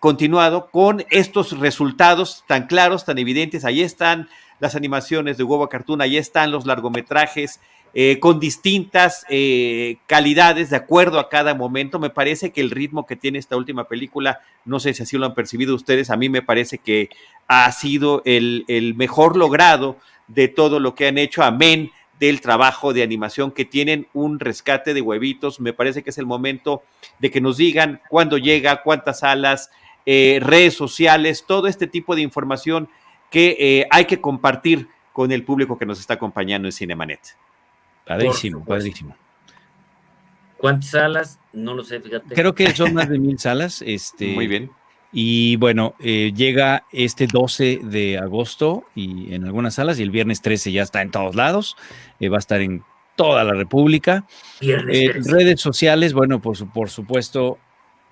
[0.00, 3.64] continuado con estos resultados tan claros, tan evidentes.
[3.64, 4.28] Ahí están
[4.58, 7.60] las animaciones de Huevo Cartoon, ahí están los largometrajes
[7.94, 11.98] eh, con distintas eh, calidades de acuerdo a cada momento.
[11.98, 15.24] Me parece que el ritmo que tiene esta última película, no sé si así lo
[15.26, 17.08] han percibido ustedes, a mí me parece que
[17.46, 23.04] ha sido el, mejor logrado de todo lo que han hecho, amén del trabajo de
[23.04, 25.60] animación que tienen un rescate de huevitos.
[25.60, 26.82] Me parece que es el momento
[27.20, 29.70] de que nos digan cuándo llega, cuántas salas,
[30.04, 32.88] eh, redes sociales, todo este tipo de información
[33.30, 37.36] que hay que compartir con el público que nos está acompañando en Cinemanet.
[38.08, 39.14] Padrísimo, padrísimo.
[40.56, 41.38] ¿Cuántas salas?
[41.52, 42.34] No lo sé, fíjate.
[42.34, 43.82] Creo que son más de mil salas.
[43.86, 44.70] Este, Muy bien.
[45.12, 50.42] Y bueno, eh, llega este 12 de agosto y en algunas salas y el viernes
[50.42, 51.76] 13 ya está en todos lados.
[52.18, 52.82] Eh, va a estar en
[53.14, 54.26] toda la República.
[54.60, 57.58] Eh, redes sociales, bueno, por, por supuesto,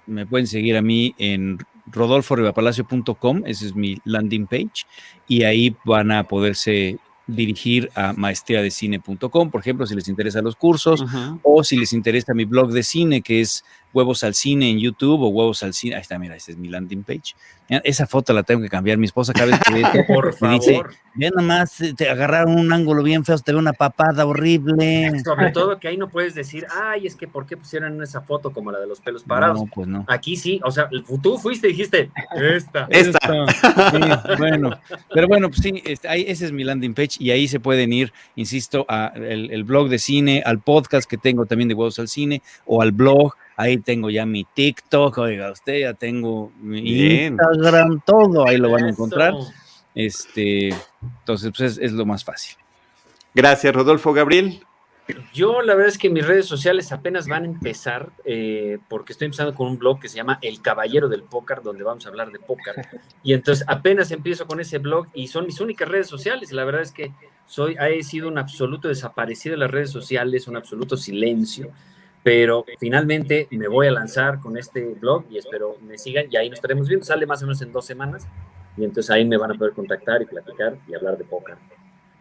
[0.07, 4.87] me pueden seguir a mí en rodolforribapalacio.com, ese es mi landing page,
[5.29, 11.05] y ahí van a poderse dirigir a maestriadecine.com, por ejemplo, si les interesan los cursos,
[11.43, 15.23] o si les interesa mi blog de cine, que es Huevos al Cine en YouTube
[15.23, 15.95] o Huevos al Cine.
[15.95, 17.35] Ahí está, mira, ese es mi landing page.
[17.69, 18.99] esa foto la tengo que cambiar.
[18.99, 20.61] Mi esposa cada vez que ve, por favor.
[20.61, 20.83] dice,
[21.15, 25.13] ve nomás, te agarraron un ángulo bien feo, te ve una papada horrible.
[25.25, 28.53] Sobre todo que ahí no puedes decir, ay, es que ¿por qué pusieron esa foto
[28.53, 29.61] como la de los pelos parados?
[29.61, 30.05] No, pues no.
[30.09, 30.89] Aquí sí, o sea,
[31.23, 32.87] tú fuiste y dijiste, esta.
[32.91, 33.47] Esta.
[34.39, 34.79] bueno,
[35.13, 37.93] pero bueno, pues sí, este, ahí, ese es mi landing page y ahí se pueden
[37.93, 42.09] ir, insisto, al el blog de cine, al podcast que tengo también de Huevos al
[42.09, 48.03] Cine o al blog Ahí tengo ya mi TikTok, oiga, usted ya tengo mi Instagram,
[48.05, 49.33] todo ahí lo van a encontrar.
[49.95, 52.57] Este, entonces, pues es, lo más fácil.
[53.35, 54.61] Gracias, Rodolfo Gabriel.
[55.33, 59.27] Yo la verdad es que mis redes sociales apenas van a empezar eh, porque estoy
[59.27, 62.33] empezando con un blog que se llama El Caballero del Póker, donde vamos a hablar
[62.33, 62.75] de póker.
[63.23, 66.53] Y entonces apenas empiezo con ese blog y son mis únicas redes sociales.
[66.53, 67.13] La verdad es que
[67.47, 71.73] soy, he sido un absoluto desaparecido de las redes sociales, un absoluto silencio
[72.27, 76.49] pero finalmente me voy a lanzar con este blog y espero me sigan y ahí
[76.49, 77.07] nos estaremos viendo.
[77.07, 78.27] Sale más o menos en dos semanas
[78.77, 81.55] y entonces ahí me van a poder contactar y platicar y hablar de póker.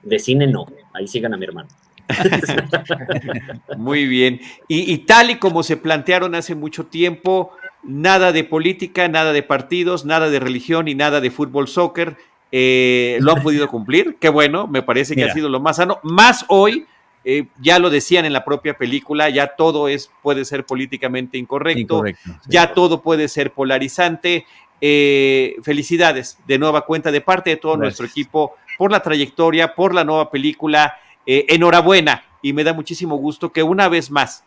[0.04, 1.70] De cine no, ahí sigan a mi hermano.
[3.78, 4.42] Muy bien.
[4.68, 7.50] Y, tal y como se plantearon hace mucho tiempo,
[7.82, 12.16] nada de política, nada de partidos, nada de religión y nada de fútbol, soccer.
[12.52, 14.18] Eh, lo han podido cumplir.
[14.20, 16.00] Qué bueno, me parece que ha sido lo más sano.
[16.04, 16.86] Más hoy
[17.28, 22.04] eh, ya lo decían en la propia película, ya todo es, puede ser políticamente incorrecto,
[22.48, 24.46] ya todo puede ser polarizante.
[24.80, 29.96] Eh, felicidades de nueva cuenta de parte de todo nuestro equipo por la trayectoria, por
[29.96, 30.94] la nueva película.
[31.26, 34.44] Eh, enhorabuena y me da muchísimo gusto que una vez más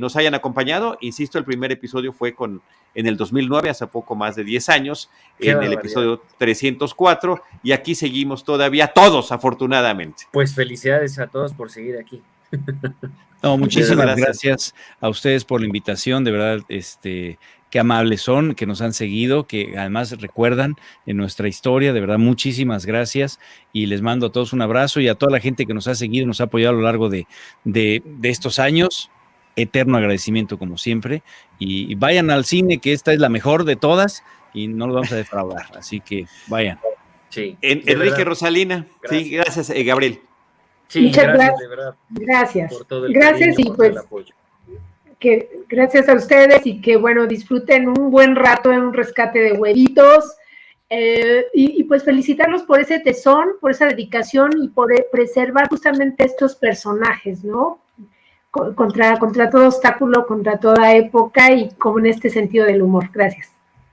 [0.00, 0.96] nos hayan acompañado.
[1.00, 2.62] Insisto, el primer episodio fue con
[2.96, 7.94] en el 2009, hace poco más de 10 años, en el episodio 304, y aquí
[7.94, 10.24] seguimos todavía todos, afortunadamente.
[10.32, 12.22] Pues felicidades a todos por seguir aquí.
[13.42, 14.74] No, muchísimas gracias.
[14.98, 17.38] a ustedes por la invitación, de verdad, este,
[17.70, 20.74] qué amables son, que nos han seguido, que además recuerdan
[21.04, 23.38] en nuestra historia, de verdad, muchísimas gracias
[23.74, 25.94] y les mando a todos un abrazo y a toda la gente que nos ha
[25.94, 27.26] seguido, nos ha apoyado a lo largo de,
[27.64, 29.10] de estos años
[29.56, 31.22] eterno agradecimiento como siempre.
[31.58, 34.22] Y, vayan al cine, que esta es la mejor de todas
[34.54, 35.66] y no lo vamos a defraudar.
[35.76, 36.78] Así que vayan.
[37.30, 37.56] Sí.
[37.60, 38.86] Enrique Rosalina.
[39.08, 40.20] Sí, gracias, eh, Gabriel.
[40.88, 41.94] Sí, gracias, de verdad.
[42.10, 42.72] Gracias.
[42.72, 43.96] Por todo el gracias y pues
[45.18, 49.52] que gracias a ustedes y que bueno, disfruten un buen rato en un rescate de
[49.52, 50.36] huevitos.
[50.88, 56.24] Eh, y, y, pues felicitarlos por ese tesón, por esa dedicación y por preservar justamente
[56.24, 57.80] estos personajes, ¿no?
[58.74, 63.10] Contra, contra todo obstáculo, contra toda época y como en este sentido del humor.
[63.12, 63.50] Gracias.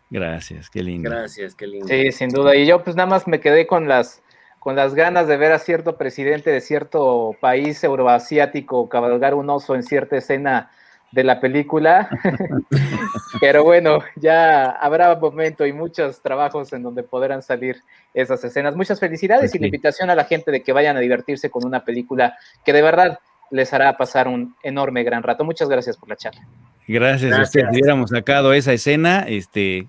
[0.10, 1.10] Gracias, qué lindo.
[1.10, 1.88] Gracias, qué lindo.
[1.88, 2.56] Sí, sin duda.
[2.56, 4.22] Y yo pues nada más me quedé con las
[4.60, 9.76] con las ganas de ver a cierto presidente de cierto país euroasiático cabalgar un oso
[9.76, 10.72] en cierta escena
[11.14, 12.10] de la película.
[13.42, 17.82] Pero bueno, ya habrá momento y muchos trabajos en donde podrán salir
[18.14, 18.76] esas escenas.
[18.76, 21.84] Muchas felicidades y la invitación a la gente de que vayan a divertirse con una
[21.84, 23.20] película que de verdad
[23.54, 25.44] les hará pasar un enorme gran rato.
[25.46, 26.42] Muchas gracias por la charla.
[26.88, 29.88] Gracias, Si hubiéramos sacado esa escena, este,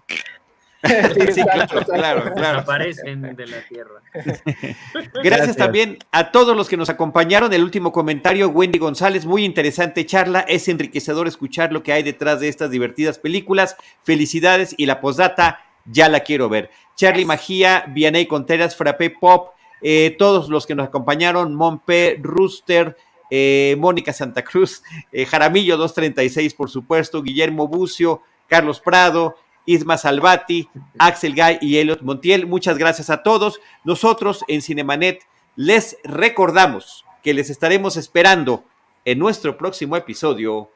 [1.33, 2.59] sí, claro, claro, claro.
[2.61, 4.03] Aparecen de la tierra.
[5.25, 7.53] Gracias, también a todos los que nos acompañaron.
[7.53, 10.41] El último comentario, Wendy González, muy interesante charla.
[10.41, 13.77] Es enriquecedor escuchar lo que hay detrás de estas divertidas películas.
[14.03, 16.71] Felicidades y la postdata, ya la quiero ver.
[16.97, 22.97] Charlie Magía, Vianey Contreras, Frappé Pop, eh, todos los que nos acompañaron, Monpe, Rooster,
[23.37, 29.35] eh, Mónica Santa Cruz, eh, Jaramillo 236, por supuesto, Guillermo Bucio, Carlos Prado,
[29.67, 30.69] Isma Salvati,
[30.99, 32.47] Axel Gay y Elliot Montiel.
[32.47, 33.61] Muchas gracias a todos.
[33.83, 35.27] Nosotros en Cinemanet
[35.57, 38.63] les recordamos que les estaremos esperando
[39.05, 40.71] en nuestro próximo episodio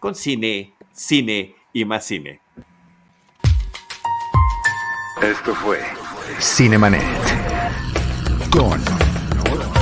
[0.00, 2.40] con cine, cine y más cine.
[5.22, 5.78] Esto fue
[6.40, 7.04] Cinemanet
[8.50, 8.82] con